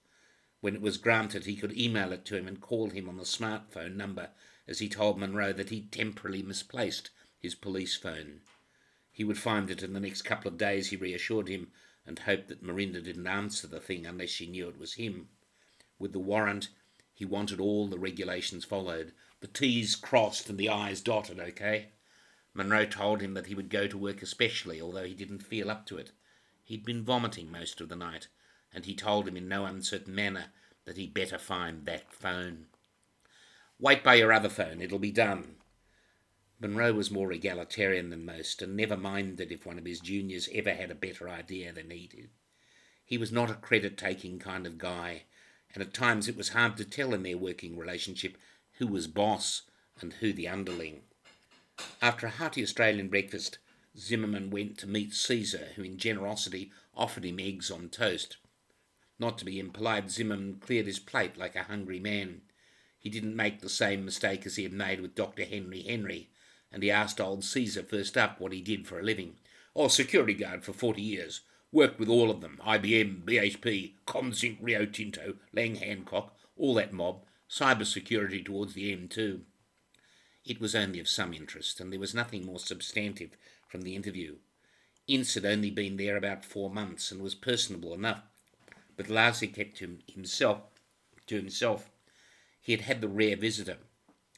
[0.60, 3.24] When it was granted, he could email it to him and call him on the
[3.24, 4.32] smartphone number,
[4.68, 8.42] as he told Munro that he'd temporarily misplaced his police phone.
[9.12, 11.72] He would find it in the next couple of days, he reassured him,
[12.06, 15.30] and hoped that Merinda didn't answer the thing unless she knew it was him.
[15.98, 16.70] With the warrant,
[17.14, 21.90] he wanted all the regulations followed, the T's crossed and the I's dotted, okay?
[22.54, 25.86] Munro told him that he would go to work especially, although he didn't feel up
[25.88, 26.12] to it.
[26.64, 28.28] He'd been vomiting most of the night,
[28.74, 30.48] and he told him in no uncertain manner
[30.86, 32.68] that he'd better find that phone.
[33.80, 35.56] Wait by your other phone, it'll be done.
[36.60, 40.74] Munro was more egalitarian than most, and never minded if one of his juniors ever
[40.74, 42.30] had a better idea than he did.
[43.04, 45.24] He was not a credit taking kind of guy,
[45.74, 48.38] and at times it was hard to tell in their working relationship
[48.78, 49.64] who was boss
[50.00, 51.02] and who the underling.
[52.02, 53.58] After a hearty Australian breakfast,
[53.98, 58.38] Zimmerman went to meet Caesar, who in generosity offered him eggs on toast.
[59.20, 62.42] Not to be impolite, Zimmerman cleared his plate like a hungry man.
[63.06, 65.46] He didn't make the same mistake as he had made with Dr.
[65.46, 66.32] Henry Henry,
[66.72, 69.36] and he asked old Caesar first up what he did for a living.
[69.76, 71.42] Oh, security guard for forty years.
[71.72, 77.24] Worked with all of them IBM, BHP, Conzinc, Rio Tinto, Lang Hancock, all that mob.
[77.48, 79.42] Cyber security towards the end, too.
[80.44, 83.38] It was only of some interest, and there was nothing more substantive
[83.68, 84.38] from the interview.
[85.08, 88.24] Ince had only been there about four months and was personable enough,
[88.98, 90.62] but largely kept him himself
[91.28, 91.92] to himself.
[92.66, 93.78] He had had the rare visitor,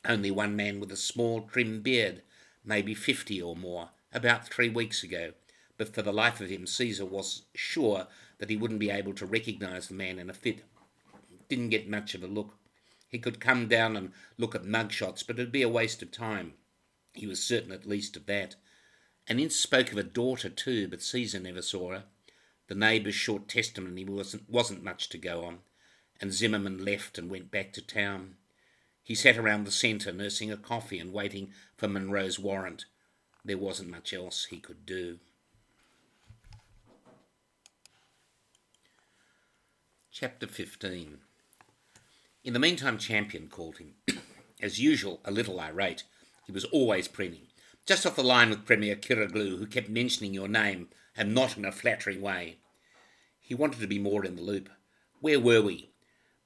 [0.04, 2.24] only one man with a small trim beard,
[2.62, 5.32] maybe fifty or more, about three weeks ago,
[5.78, 8.08] but for the life of him Caesar was sure
[8.40, 10.66] that he wouldn't be able to recognise the man in a fit.
[11.48, 12.58] Didn't get much of a look.
[13.08, 16.12] He could come down and look at mug shots, but it'd be a waste of
[16.12, 16.56] time.
[17.14, 18.58] He was certain at least of that.
[19.26, 22.04] And Ince spoke of a daughter too, but Caesar never saw her.
[22.68, 25.60] The neighbour's short testimony wasn't, wasn't much to go on,
[26.20, 28.36] and Zimmerman left and went back to town.
[29.04, 32.86] He sat around the centre nursing a coffee and waiting for Munro's warrant.
[33.46, 35.20] There wasn't much else he could do.
[40.12, 41.20] Chapter 15
[42.48, 43.96] in the meantime, Champion called him.
[44.62, 46.04] As usual, a little irate.
[46.46, 47.48] He was always preening.
[47.86, 51.66] Just off the line with Premier Kiraglou, who kept mentioning your name, and not in
[51.66, 52.60] a flattering way.
[53.42, 54.70] He wanted to be more in the loop.
[55.20, 55.90] Where were we?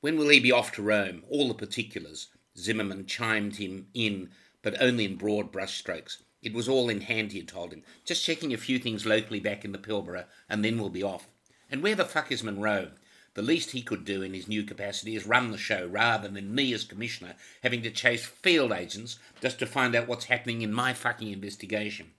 [0.01, 1.23] When will he be off to Rome?
[1.29, 2.27] All the particulars.
[2.57, 4.31] Zimmerman chimed him in,
[4.63, 6.17] but only in broad brushstrokes.
[6.41, 7.83] It was all in hand, he had told him.
[8.03, 11.27] Just checking a few things locally back in the Pilbara, and then we'll be off.
[11.69, 12.93] And where the fuck is Munro?
[13.35, 16.53] The least he could do in his new capacity is run the show rather than
[16.53, 20.73] me as commissioner having to chase field agents just to find out what's happening in
[20.73, 22.11] my fucking investigation.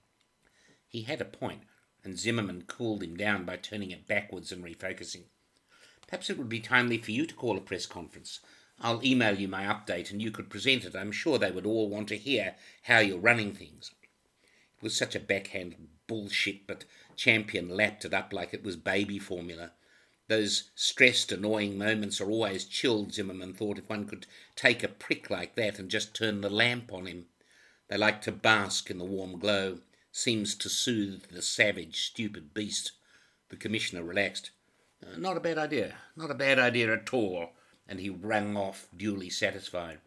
[0.87, 1.63] He had a point,
[2.03, 5.25] and Zimmerman cooled him down by turning it backwards and refocusing.
[6.13, 8.39] Perhaps it would be timely for you to call a press conference.
[8.79, 10.95] I'll email you my update and you could present it.
[10.95, 13.89] I'm sure they would all want to hear how you're running things.
[14.77, 19.17] It was such a backhanded bullshit, but Champion lapped it up like it was baby
[19.17, 19.71] formula.
[20.27, 25.31] Those stressed, annoying moments are always chilled, Zimmerman thought, if one could take a prick
[25.31, 27.25] like that and just turn the lamp on him.
[27.87, 29.79] They like to bask in the warm glow.
[30.11, 32.91] Seems to soothe the savage, stupid beast.
[33.49, 34.51] The Commissioner relaxed.
[35.03, 35.95] Uh, not a bad idea.
[36.15, 37.51] Not a bad idea at all.
[37.87, 39.99] And he rang off, duly satisfied.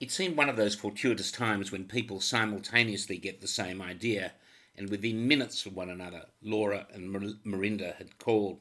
[0.00, 4.32] It seemed one of those fortuitous times when people simultaneously get the same idea
[4.76, 8.60] and within minutes of one another, Laura and Merinda had called.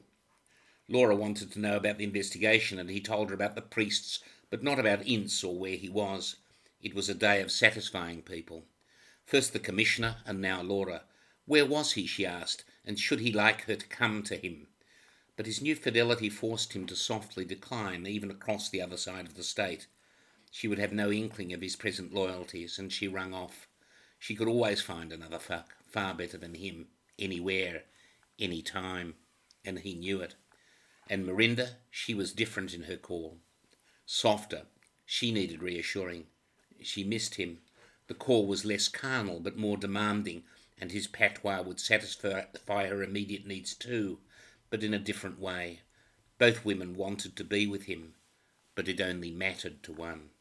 [0.88, 4.20] Laura wanted to know about the investigation, and he told her about the priests,
[4.50, 6.36] but not about Ince or where he was.
[6.82, 8.66] It was a day of satisfying people.
[9.26, 11.04] First the Commissioner, and now Laura.
[11.46, 14.68] Where was he, she asked, and should he like her to come to him?
[15.36, 19.36] But his new fidelity forced him to softly decline, even across the other side of
[19.36, 19.88] the state.
[20.52, 23.68] She would have no inkling of his present loyalties, and she rung off.
[24.20, 27.84] She could always find another fuck far better than him anywhere,
[28.40, 29.16] any time,
[29.66, 30.36] and he knew it.
[31.10, 33.40] And Merinda, she was different in her call.
[34.06, 34.64] Softer.
[35.06, 36.26] She needed reassuring.
[36.82, 37.60] She missed him.
[38.08, 40.44] The call was less carnal but more demanding,
[40.84, 44.20] and his patois would satisfy her immediate needs too.
[44.70, 45.80] but in a different way.
[46.38, 48.16] Both women wanted to be with him,
[48.76, 50.32] but it only mattered to one.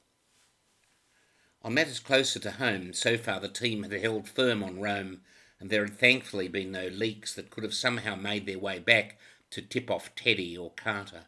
[1.63, 5.21] On matters closer to home, so far the team had held firm on Rome,
[5.61, 9.21] and there had thankfully been no leaks that could have somehow made their way back
[9.51, 11.27] to tip off Teddy or Carter.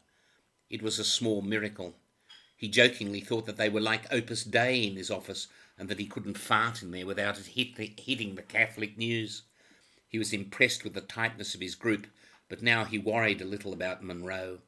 [0.69, 1.95] It was a small miracle.
[2.57, 5.47] He jokingly thought that they were like Opus Dei in his office,
[5.79, 9.43] and that he couldn't fart in there without it hit the, hitting the Catholic news.
[10.07, 12.07] He was impressed with the tightness of his group,
[12.49, 14.61] but now he worried a little about Munro.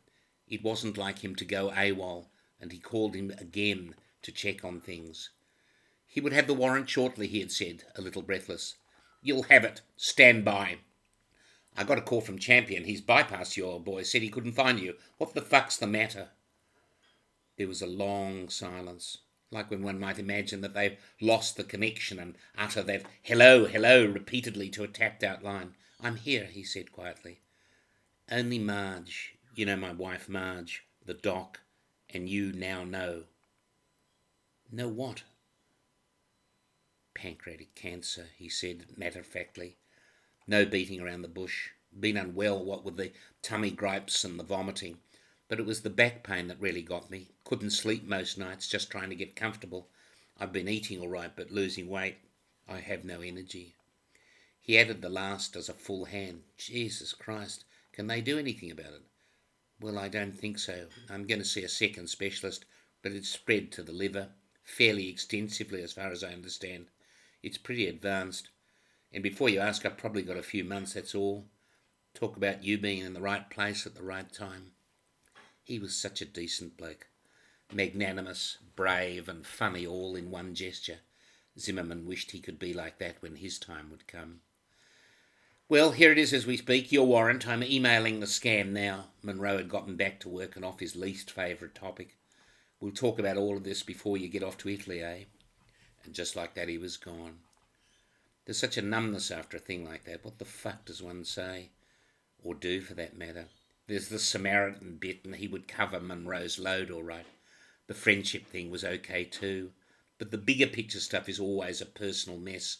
[0.49, 2.27] It wasn't like him to go AWOL,
[2.61, 5.31] and he called him again to check on things.
[6.07, 8.77] He would have the warrant shortly, he had said, a little breathless.
[9.23, 9.83] You'll have it.
[9.97, 10.79] Stand by.
[11.77, 12.85] I got a call from Champion.
[12.85, 14.03] He's bypassed you, old boy.
[14.03, 14.95] Said he couldn't find you.
[15.19, 16.31] What the fuck's the matter?
[17.59, 19.19] There was a long silence,
[19.50, 24.04] like when one might imagine that they've lost the connection and utter that hello, hello
[24.04, 25.74] repeatedly to a tapped out line.
[26.00, 27.40] I'm here, he said quietly.
[28.30, 31.61] Only Marge, you know my wife Marge, the doc,
[32.11, 33.24] and you now know.
[34.70, 35.22] Know what?
[37.14, 39.76] Pancreatic cancer, he said matter of factly.
[40.46, 41.70] No beating around the bush.
[41.98, 44.98] Been unwell, what with the tummy gripes and the vomiting.
[45.48, 47.28] But it was the back pain that really got me.
[47.44, 49.88] Couldn't sleep most nights, just trying to get comfortable.
[50.38, 52.16] I've been eating all right, but losing weight.
[52.68, 53.76] I have no energy.
[54.61, 56.42] He added the last as a full hand.
[56.59, 59.02] Jesus Christ, can they do anything about it?
[59.80, 60.87] Well, I don't think so.
[61.09, 62.64] I'm going to see a second specialist,
[63.02, 64.30] but it's spread to the liver,
[64.64, 66.87] fairly extensively as far as I understand.
[67.42, 68.48] It's pretty advanced.
[69.12, 71.46] And before you ask, I've probably got a few months, that's all.
[72.14, 74.72] Talk about you being in the right place at the right time.
[75.66, 77.09] He was such a decent bloke.
[77.72, 81.00] Magnanimous, brave, and funny all in one gesture.
[81.59, 84.42] Zimmerman wished he could be like that when his time would come.
[85.68, 87.48] Well, here it is as we speak, your warrant.
[87.48, 89.07] I'm emailing the scam now.
[89.24, 92.16] Munro had gotten back to work and off his least favourite topic.
[92.79, 95.24] We'll talk about all of this before you get off to Italy, eh?
[96.05, 97.38] And just like that, he was gone.
[98.44, 100.24] There's such a numbness after a thing like that.
[100.24, 101.70] What the fuck does one say?
[102.44, 103.46] Or do, for that matter?
[103.88, 107.27] There's the Samaritan bit, and he would cover Munro's load all right.
[107.87, 109.72] The friendship thing was okay too.
[110.18, 112.79] But the bigger picture stuff is always a personal mess.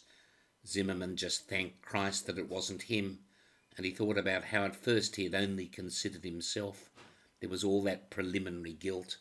[0.65, 3.19] Zimmerman just thanked Christ that it wasn't him,
[3.77, 6.89] and he thought about how at first he had only considered himself.
[7.39, 9.19] There was all that preliminary guilt.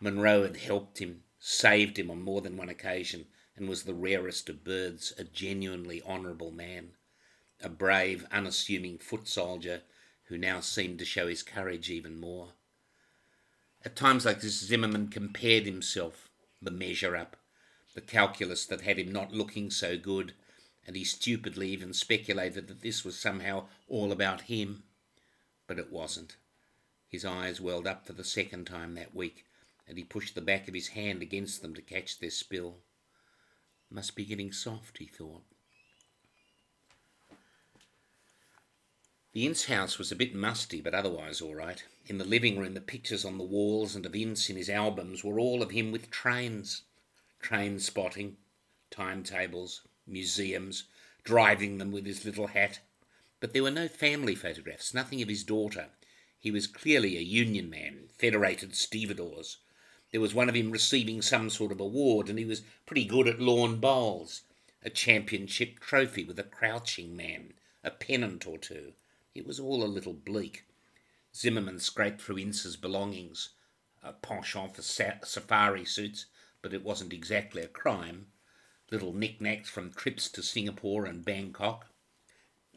[0.00, 4.50] Munro had helped him, saved him on more than one occasion, and was the rarest
[4.50, 6.96] of birds, a genuinely honourable man,
[7.62, 9.84] a brave, unassuming foot soldier
[10.28, 12.48] who now seemed to show his courage even more.
[13.84, 16.28] At times like this, Zimmerman compared himself,
[16.60, 17.36] the measure up,
[17.94, 20.34] the calculus that had him not looking so good,
[20.86, 24.82] and he stupidly even speculated that this was somehow all about him.
[25.66, 26.36] But it wasn't.
[27.08, 29.44] His eyes welled up for the second time that week
[29.88, 32.76] and he pushed the back of his hand against them to catch their spill.
[33.90, 35.44] Must be getting soft, he thought.
[39.38, 41.84] The Ince house was a bit musty, but otherwise all right.
[42.08, 45.22] In the living room, the pictures on the walls and of Ince in his albums
[45.22, 46.82] were all of him with trains.
[47.40, 48.36] Train spotting,
[48.90, 50.88] timetables, museums,
[51.22, 52.80] driving them with his little hat.
[53.38, 55.90] But there were no family photographs, nothing of his daughter.
[56.40, 59.58] He was clearly a union man, federated stevedores.
[60.10, 63.28] There was one of him receiving some sort of award, and he was pretty good
[63.28, 64.40] at lawn bowls.
[64.82, 67.52] A championship trophy with a crouching man,
[67.84, 68.94] a pennant or two.
[69.38, 70.64] It was all a little bleak.
[71.32, 73.50] Zimmerman scraped through Ince's belongings.
[74.02, 76.26] A penchant for sa- safari suits,
[76.60, 78.32] but it wasn't exactly a crime.
[78.90, 81.86] Little knickknacks from trips to Singapore and Bangkok.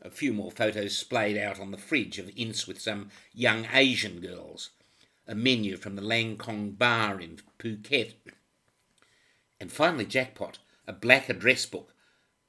[0.03, 4.19] A few more photos splayed out on the fridge of Ince with some young Asian
[4.19, 4.69] girls
[5.27, 8.13] a menu from the Langkong Bar in Phuket.
[9.59, 11.90] And finally, Jackpot, a black address book.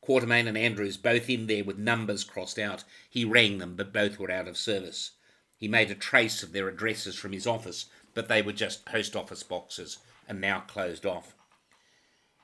[0.02, 2.84] Quatermain and Andrews both in there with numbers crossed out.
[3.08, 5.12] He rang them, but both were out of service.
[5.56, 9.14] He made a trace of their addresses from his office, but they were just post
[9.14, 9.98] office boxes
[10.28, 11.36] and now closed off.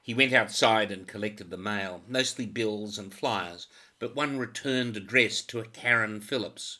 [0.01, 3.67] He went outside and collected the mail, mostly bills and flyers,
[3.99, 6.79] but one returned addressed to a Karen Phillips.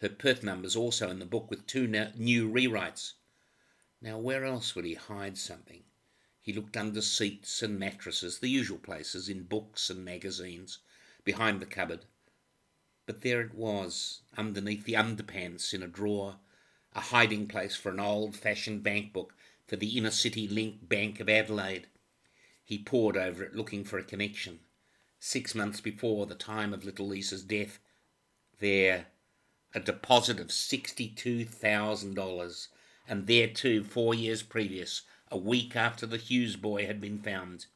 [0.00, 3.14] Her Perth number's also in the book with two new rewrites.
[4.00, 5.82] Now, where else would he hide something?
[6.42, 10.80] He looked under seats and mattresses, the usual places, in books and magazines,
[11.22, 12.04] behind the cupboard.
[13.06, 16.40] But there it was, underneath the underpants in a drawer,
[16.94, 19.36] a hiding place for an old fashioned bank book
[19.68, 21.86] for the Inner City Link Bank of Adelaide.
[22.64, 24.58] He pored over it, looking for a connection.
[25.20, 27.78] Six months before the time of little Lisa's death,
[28.58, 29.06] there
[29.74, 32.68] a deposit of $62,000,
[33.08, 35.02] and there too, four years previous,
[35.32, 37.66] a week after the Hughes boy had been found,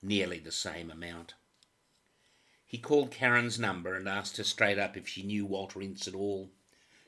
[0.00, 1.34] nearly the same amount.
[2.64, 6.14] He called Karen's number and asked her straight up if she knew Walter Ince at
[6.14, 6.48] all.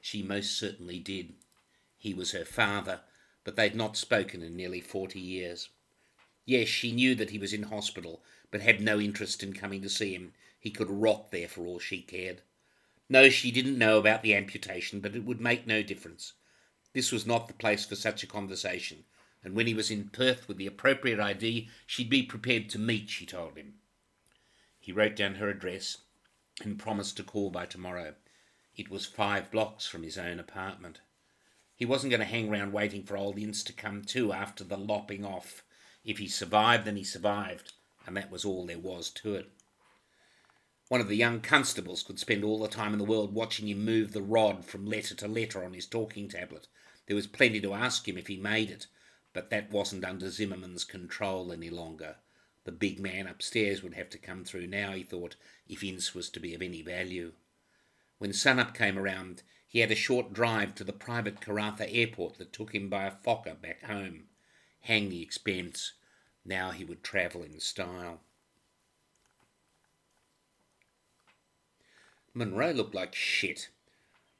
[0.01, 1.35] She most certainly did.
[1.97, 3.01] He was her father,
[3.45, 5.69] but they'd not spoken in nearly forty years.
[6.45, 8.21] Yes, she knew that he was in hospital,
[8.51, 10.33] but had no interest in coming to see him.
[10.59, 12.43] He could rot there for all she cared.
[13.09, 16.33] No, she didn't know about the amputation, but it would make no difference.
[16.93, 19.05] This was not the place for such a conversation,
[19.45, 23.11] and when he was in Perth with the appropriate ID, she'd be prepared to meet,
[23.11, 23.75] she told him.
[24.81, 25.99] He wrote down her address
[26.63, 28.15] and promised to call by tomorrow.
[28.75, 31.01] It was five blocks from his own apartment.
[31.77, 34.77] He wasn't going to hang round waiting for old Ince to come to after the
[34.77, 35.63] lopping off.
[36.05, 37.73] If he survived, then he survived,
[38.07, 39.51] and that was all there was to it.
[40.89, 43.85] One of the young constables could spend all the time in the world watching him
[43.85, 46.69] move the rod from letter to letter on his talking tablet.
[47.07, 48.87] There was plenty to ask him if he made it,
[49.35, 52.17] but that wasn't under Zimmerman's control any longer.
[52.65, 55.37] The big man upstairs would have to come through now, he thought,
[55.69, 57.33] if Ince was to be of any value.
[58.17, 62.53] When sunup came around, he had a short drive to the private Karratha airport that
[62.53, 64.29] took him by a Fokker back home.
[64.83, 65.93] Hang the expense.
[66.45, 68.21] Now he would travel in style.
[72.33, 73.69] Munro looked like shit.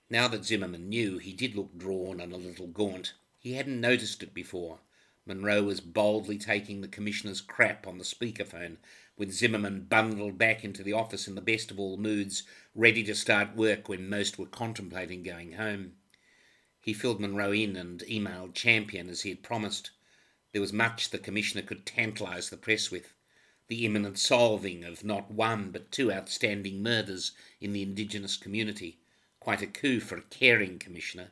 [0.09, 3.15] Now that Zimmerman knew, he did look drawn and a little gaunt.
[3.39, 4.79] He hadn't noticed it before.
[5.27, 8.77] Munro was boldly taking the Commissioner's crap on the speakerphone,
[9.17, 12.43] with Zimmerman bundled back into the office in the best of all moods,
[12.75, 15.95] ready to start work when most were contemplating going home.
[16.79, 19.93] He filled Munro in and emailed Champion as he had promised.
[20.53, 23.15] There was much the Commissioner could tantalise the press with.
[23.69, 28.99] The imminent solving of not one but two outstanding murders in the Indigenous community.
[29.41, 31.31] Quite a coup for a caring Commissioner.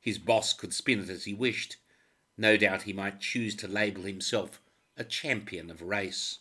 [0.00, 1.76] His boss could spin it as he wished.
[2.36, 4.60] No doubt he might choose to label himself
[4.96, 6.38] a champion of race.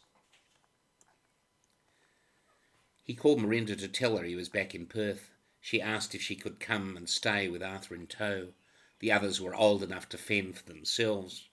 [3.04, 5.30] He called Marinda to tell her he was back in Perth.
[5.60, 8.54] She asked if she could come and stay with Arthur in tow.
[9.00, 11.50] The others were old enough to fend for themselves.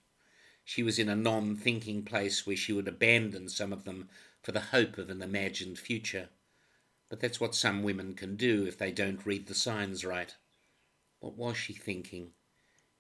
[0.65, 4.09] She was in a non thinking place where she would abandon some of them
[4.43, 6.29] for the hope of an imagined future.
[7.09, 10.35] But that's what some women can do if they don't read the signs right.
[11.19, 12.33] What was she thinking?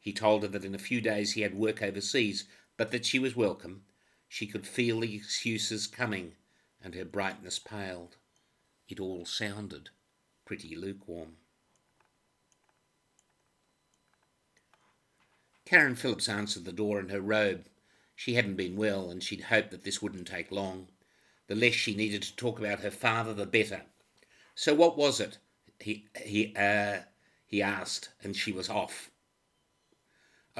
[0.01, 2.44] He told her that in a few days he had work overseas,
[2.76, 3.84] but that she was welcome.
[4.28, 6.32] She could feel the excuses coming,
[6.82, 8.16] and her brightness paled.
[8.88, 9.90] It all sounded
[10.46, 11.36] pretty lukewarm.
[15.64, 17.66] Karen Phillips answered the door in her robe.
[18.16, 20.88] She hadn't been well, and she'd hoped that this wouldn't take long.
[21.46, 23.82] The less she needed to talk about her father, the better.
[24.55, 25.38] So what was it?
[25.78, 27.01] He he uh
[27.46, 29.09] he asked, and she was off.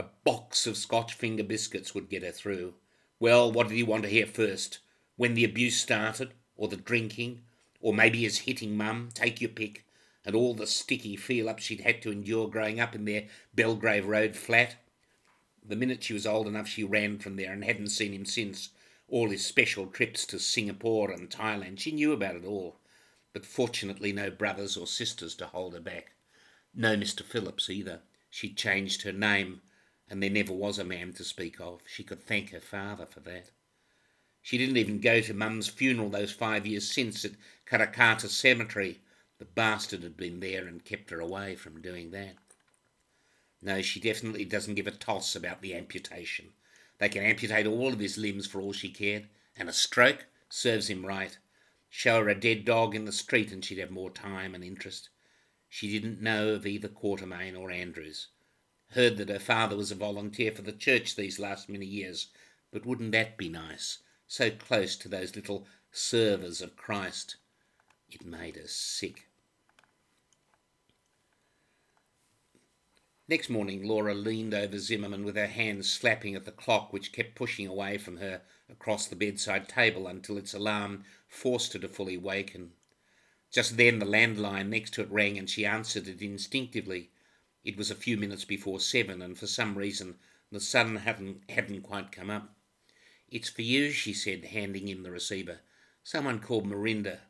[0.01, 2.73] A box of Scotch finger biscuits would get her through.
[3.19, 4.79] Well, what did he want to hear first?
[5.17, 7.43] When the abuse started, or the drinking,
[7.83, 9.85] or maybe his hitting mum, take your pick,
[10.25, 14.07] and all the sticky feel up she'd had to endure growing up in their Belgrave
[14.07, 14.77] Road flat.
[15.63, 18.71] The minute she was old enough, she ran from there and hadn't seen him since.
[19.07, 22.79] All his special trips to Singapore and Thailand, she knew about it all.
[23.35, 26.13] But fortunately, no brothers or sisters to hold her back.
[26.75, 27.23] No Mr.
[27.23, 28.01] Phillips either.
[28.31, 29.61] She'd changed her name
[30.11, 31.81] and there never was a man to speak of.
[31.87, 33.53] She could thank her father for that.
[34.43, 37.33] She didn't even go to Mum's funeral those five years since at
[37.67, 39.01] Karrakatta Cemetery.
[39.39, 42.37] The bastard had been there and kept her away from doing that.
[43.63, 46.55] No, she definitely doesn't give a toss about the amputation.
[46.99, 50.91] They can amputate all of his limbs for all she cared, and a stroke serves
[50.91, 51.39] him right.
[51.89, 55.11] Show her a dead dog in the street and she'd have more time and interest.
[55.69, 58.29] She didn't know of either Quatermain or Andrews.
[58.91, 62.29] Heard that her father was a volunteer for the church these last many years,
[62.73, 63.99] but wouldn't that be nice?
[64.27, 67.37] So close to those little servers of Christ.
[68.11, 69.29] It made her sick.
[73.29, 77.37] Next morning, Laura leaned over Zimmerman with her hands slapping at the clock which kept
[77.37, 82.17] pushing away from her across the bedside table until its alarm forced her to fully
[82.17, 82.73] waken.
[83.53, 87.11] Just then the landline next to it rang and she answered it instinctively.
[87.63, 90.19] It was a few minutes before seven, and for some reason
[90.51, 92.57] the sun hadn't, hadn't quite come up.
[93.29, 95.61] It's for you, she said, handing him the receiver.
[96.03, 97.21] Someone called Marinda,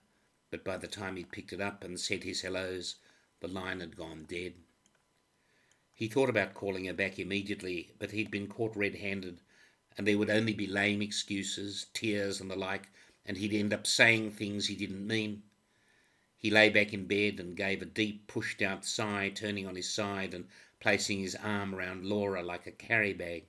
[0.50, 2.96] but by the time he'd picked it up and said his hellos,
[3.40, 4.54] the line had gone dead.
[5.92, 9.42] He thought about calling her back immediately, but he'd been caught red handed,
[9.98, 12.88] and there would only be lame excuses, tears, and the like,
[13.26, 15.42] and he'd end up saying things he didn't mean.
[16.40, 19.92] He lay back in bed and gave a deep, pushed out sigh, turning on his
[19.92, 20.48] side and
[20.80, 23.44] placing his arm around Laura like a carry bag.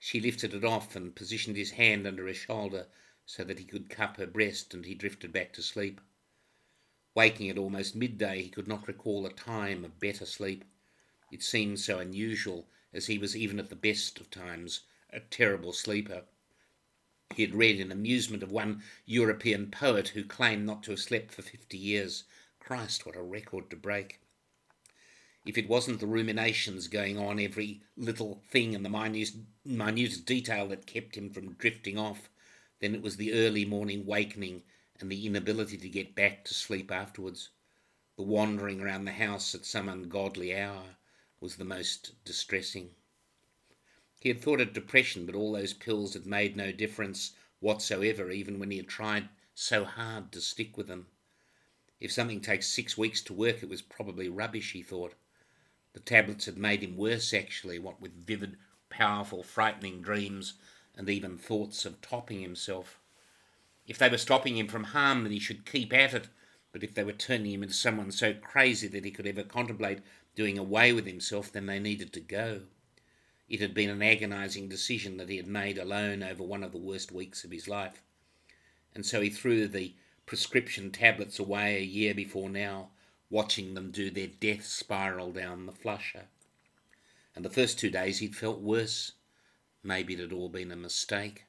[0.00, 2.88] She lifted it off and positioned his hand under her shoulder
[3.24, 6.00] so that he could cup her breast, and he drifted back to sleep.
[7.14, 10.64] Waking at almost midday, he could not recall a time of better sleep.
[11.30, 14.80] It seemed so unusual, as he was even at the best of times
[15.10, 16.24] a terrible sleeper.
[17.34, 21.32] He had read in amusement of one European poet who claimed not to have slept
[21.32, 22.24] for fifty years.
[22.58, 24.20] Christ, what a record to break!
[25.44, 30.66] If it wasn't the ruminations going on every little thing and the minutest, minutest detail
[30.68, 32.28] that kept him from drifting off,
[32.80, 34.64] then it was the early morning wakening
[34.98, 37.50] and the inability to get back to sleep afterwards.
[38.16, 40.96] The wandering around the house at some ungodly hour
[41.38, 42.95] was the most distressing.
[44.20, 48.58] He had thought it depression, but all those pills had made no difference whatsoever, even
[48.58, 51.06] when he had tried so hard to stick with them.
[52.00, 55.14] If something takes six weeks to work, it was probably rubbish, he thought.
[55.92, 58.58] The tablets had made him worse, actually, what with vivid,
[58.90, 60.54] powerful, frightening dreams
[60.94, 62.98] and even thoughts of topping himself.
[63.86, 66.28] If they were stopping him from harm, then he should keep at it.
[66.72, 70.00] But if they were turning him into someone so crazy that he could ever contemplate
[70.34, 72.62] doing away with himself, then they needed to go.
[73.48, 76.78] It had been an agonizing decision that he had made alone over one of the
[76.78, 78.02] worst weeks of his life.
[78.94, 79.94] And so he threw the
[80.26, 82.90] prescription tablets away a year before now,
[83.30, 86.24] watching them do their death spiral down the flusher.
[87.34, 89.12] And the first two days he'd felt worse.
[89.82, 91.44] Maybe it had all been a mistake.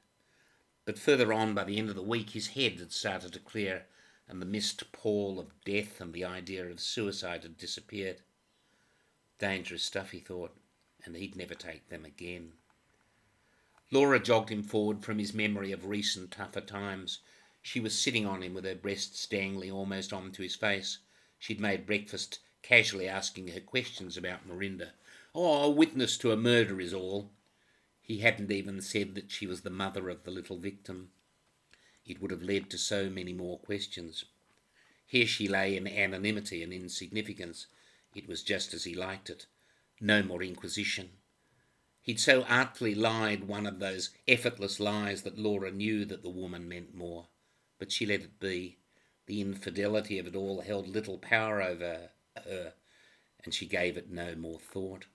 [0.85, 3.87] But further on, by the end of the week, his head had started to clear,
[4.27, 8.21] and the mist pall of death and the idea of suicide had disappeared.
[9.39, 10.55] Dangerous stuff, he thought,
[11.07, 12.51] and he'd never take them again.
[13.89, 17.19] Laura jogged him forward from his memory of recent tougher times.
[17.61, 20.99] She was sitting on him with her breasts dangling almost onto his face.
[21.39, 24.91] She'd made breakfast, casually asking her questions about Marinda.
[25.33, 27.31] Oh, a witness to a murder is all.
[28.01, 31.11] He hadn't even said that she was the mother of the little victim.
[32.05, 34.25] It would have led to so many more questions.
[35.05, 37.67] Here she lay in anonymity and insignificance.
[38.13, 39.45] It was just as he liked it.
[39.99, 41.09] No more inquisition.
[42.01, 46.69] He'd so artfully lied one of those effortless lies that Laura knew that the woman
[46.69, 47.27] meant more.
[47.79, 48.77] But she let it be.
[49.25, 52.09] The infidelity of it all held little power over
[52.45, 52.73] her,
[53.43, 55.05] and she gave it no more thought.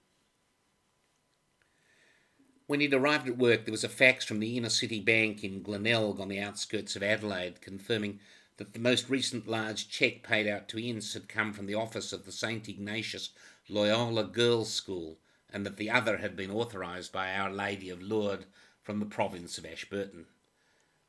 [2.66, 5.62] When he'd arrived at work, there was a fax from the inner city bank in
[5.62, 8.20] Glenelg on the outskirts of Adelaide confirming
[8.59, 12.12] that the most recent large cheque paid out to Ince had come from the office
[12.12, 13.30] of the St Ignatius
[13.68, 18.46] Loyola Girls' School and that the other had been authorised by Our Lady of Lourdes
[18.82, 20.26] from the province of Ashburton.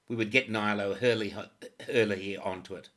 [0.08, 1.34] We would get Nilo Hurley,
[1.88, 2.90] Hurley onto it,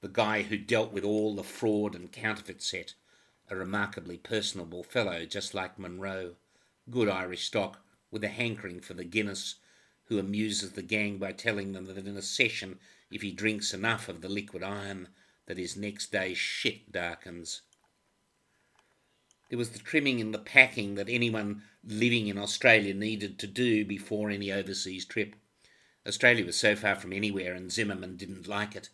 [0.00, 2.94] the guy who dealt with all the fraud and counterfeit set,
[3.48, 6.36] a remarkably personable fellow just like Munro,
[6.88, 9.56] good Irish stock, with a hankering for the Guinness,
[10.04, 12.78] who amuses the gang by telling them that in a session,
[13.10, 15.08] if he drinks enough of the liquid iron,
[15.46, 17.62] that his next day's shit darkens.
[19.50, 23.84] There was the trimming and the packing that anyone living in Australia needed to do
[23.84, 25.36] before any overseas trip.
[26.06, 28.88] Australia was so far from anywhere, and Zimmerman didn't like it.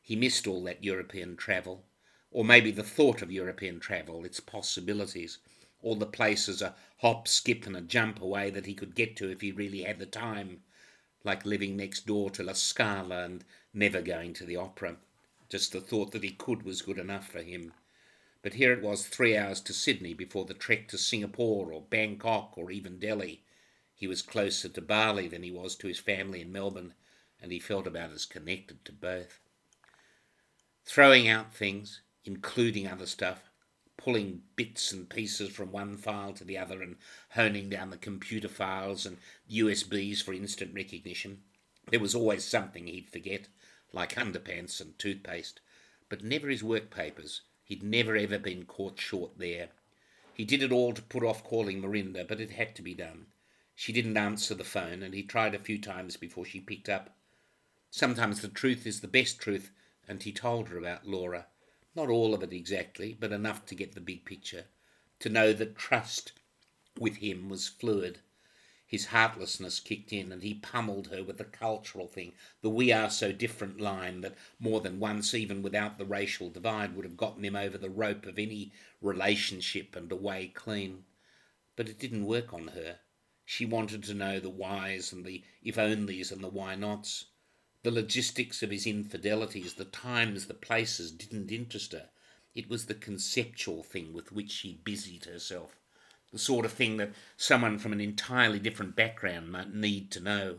[0.00, 1.84] He missed all that European travel,
[2.30, 5.38] or maybe the thought of European travel, its possibilities
[5.82, 9.30] all the places a hop, skip, and a jump away that he could get to
[9.30, 10.62] if he really had the time,
[11.24, 13.44] like living next door to La Scala and
[13.74, 14.96] never going to the opera.
[15.48, 17.72] Just the thought that he could was good enough for him.
[18.42, 22.54] But here it was three hours to Sydney before the trek to Singapore or Bangkok
[22.56, 23.44] or even Delhi.
[23.94, 26.94] He was closer to Bali than he was to his family in Melbourne,
[27.40, 29.38] and he felt about as connected to both.
[30.84, 33.48] Throwing out things, including other stuff,
[33.96, 36.96] pulling bits and pieces from one file to the other and
[37.30, 39.18] honing down the computer files and
[39.48, 41.42] USBs for instant recognition.
[41.88, 43.46] There was always something he'd forget,
[43.92, 45.60] like underpants and toothpaste,
[46.08, 47.42] but never his work papers.
[47.64, 49.70] He'd never ever been caught short there.
[50.34, 53.26] He did it all to put off calling Marinda, but it had to be done.
[53.74, 57.16] She didn't answer the phone, and he tried a few times before she picked up.
[57.90, 59.70] Sometimes the truth is the best truth,
[60.08, 61.46] and he told her about Laura.
[61.94, 64.64] Not all of it exactly, but enough to get the big picture,
[65.20, 66.32] to know that trust
[66.98, 68.20] with him was fluid.
[68.92, 73.08] His heartlessness kicked in, and he pummeled her with the cultural thing, the we are
[73.08, 77.42] so different line that more than once, even without the racial divide, would have gotten
[77.42, 78.70] him over the rope of any
[79.00, 81.06] relationship and away clean.
[81.74, 82.98] But it didn't work on her.
[83.46, 87.24] She wanted to know the whys and the if onlys and the why nots.
[87.84, 92.10] The logistics of his infidelities, the times, the places didn't interest her.
[92.54, 95.80] It was the conceptual thing with which she busied herself,
[96.32, 100.58] the sort of thing that someone from an entirely different background might need to know.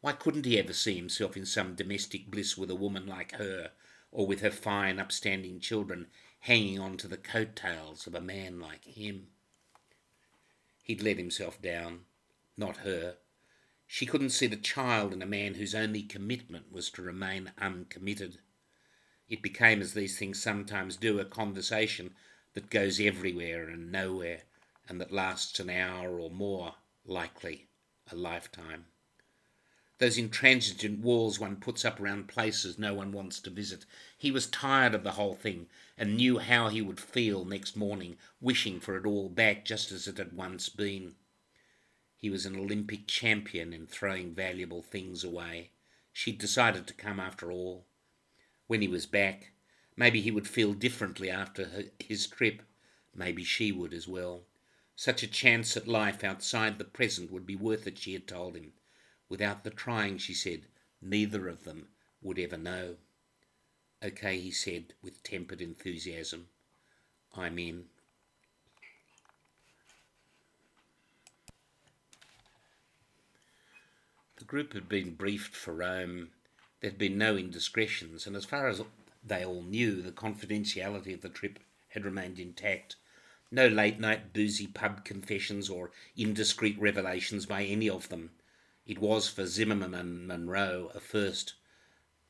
[0.00, 3.70] Why couldn't he ever see himself in some domestic bliss with a woman like her,
[4.10, 6.08] or with her fine, upstanding children
[6.40, 9.28] hanging on to the coat-tails of a man like him?
[10.82, 12.00] He'd let himself down,
[12.56, 13.16] not her.
[13.86, 18.38] She couldn't see the child in a man whose only commitment was to remain uncommitted.
[19.28, 22.14] It became, as these things sometimes do, a conversation
[22.52, 24.42] that goes everywhere and nowhere,
[24.88, 26.74] and that lasts an hour or more,
[27.04, 27.66] likely
[28.10, 28.86] a lifetime.
[29.98, 33.86] Those intransigent walls one puts up around places no one wants to visit.
[34.18, 38.18] He was tired of the whole thing and knew how he would feel next morning,
[38.40, 41.14] wishing for it all back just as it had once been.
[42.16, 45.70] He was an Olympic champion in throwing valuable things away.
[46.12, 47.86] She'd decided to come after all.
[48.66, 49.52] When he was back,
[49.96, 52.62] maybe he would feel differently after his trip.
[53.14, 54.44] Maybe she would as well.
[54.96, 58.56] Such a chance at life outside the present would be worth it, she had told
[58.56, 58.72] him.
[59.28, 60.66] Without the trying, she said,
[61.02, 61.88] neither of them
[62.22, 62.96] would ever know.
[64.02, 66.48] Okay, he said with tempered enthusiasm.
[67.34, 67.86] I'm in.
[74.36, 76.30] The group had been briefed for Rome.
[76.80, 78.82] There had been no indiscretions, and as far as
[79.24, 82.96] they all knew, the confidentiality of the trip had remained intact.
[83.54, 88.32] No late night boozy pub confessions or indiscreet revelations by any of them.
[88.84, 91.54] It was for Zimmerman and Munro a first.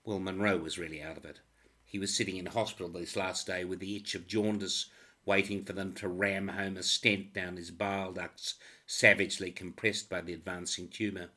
[0.04, 1.40] Well, Munro was really out of it.
[1.82, 4.90] He was sitting in hospital this last day with the itch of jaundice,
[5.24, 8.56] waiting for them to ram home a stent down his bile ducts,
[8.86, 11.30] savagely compressed by the advancing tumour.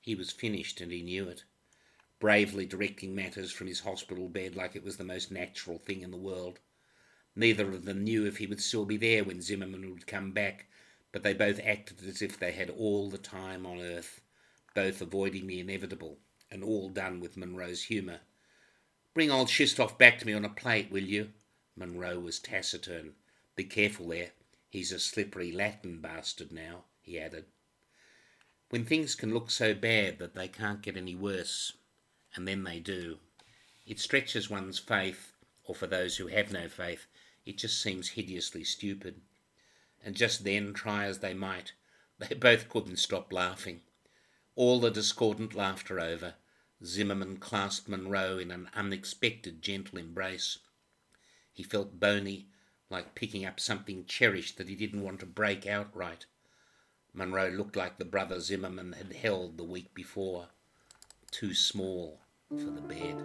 [0.00, 1.44] He was finished and he knew it,
[2.18, 6.10] bravely directing matters from his hospital bed like it was the most natural thing in
[6.10, 6.58] the world.
[7.36, 10.66] Neither of them knew if he would still be there when Zimmerman would come back,
[11.10, 14.20] but they both acted as if they had all the time on earth,
[14.74, 16.18] both avoiding the inevitable,
[16.50, 18.20] and all done with Munro's humour.
[19.14, 21.30] Bring old Shistov back to me on a plate, will you?
[21.76, 23.14] Munro was taciturn.
[23.56, 24.30] Be careful there.
[24.70, 27.46] He's a slippery Latin bastard now, he added.
[28.70, 31.72] When things can look so bad that they can't get any worse,
[32.34, 33.18] and then they do,
[33.86, 35.32] it stretches one's faith,
[35.64, 37.06] or for those who have no faith,
[37.46, 39.20] it just seems hideously stupid.
[40.04, 41.72] And just then, try as they might,
[42.18, 43.80] they both couldn't stop laughing.
[44.54, 46.34] All the discordant laughter over,
[46.84, 50.58] Zimmerman clasped Munro in an unexpected gentle embrace.
[51.52, 52.48] He felt bony,
[52.90, 56.26] like picking up something cherished that he didn't want to break outright.
[57.12, 60.48] Munro looked like the brother Zimmerman had held the week before,
[61.30, 62.20] too small
[62.50, 63.16] for the bed.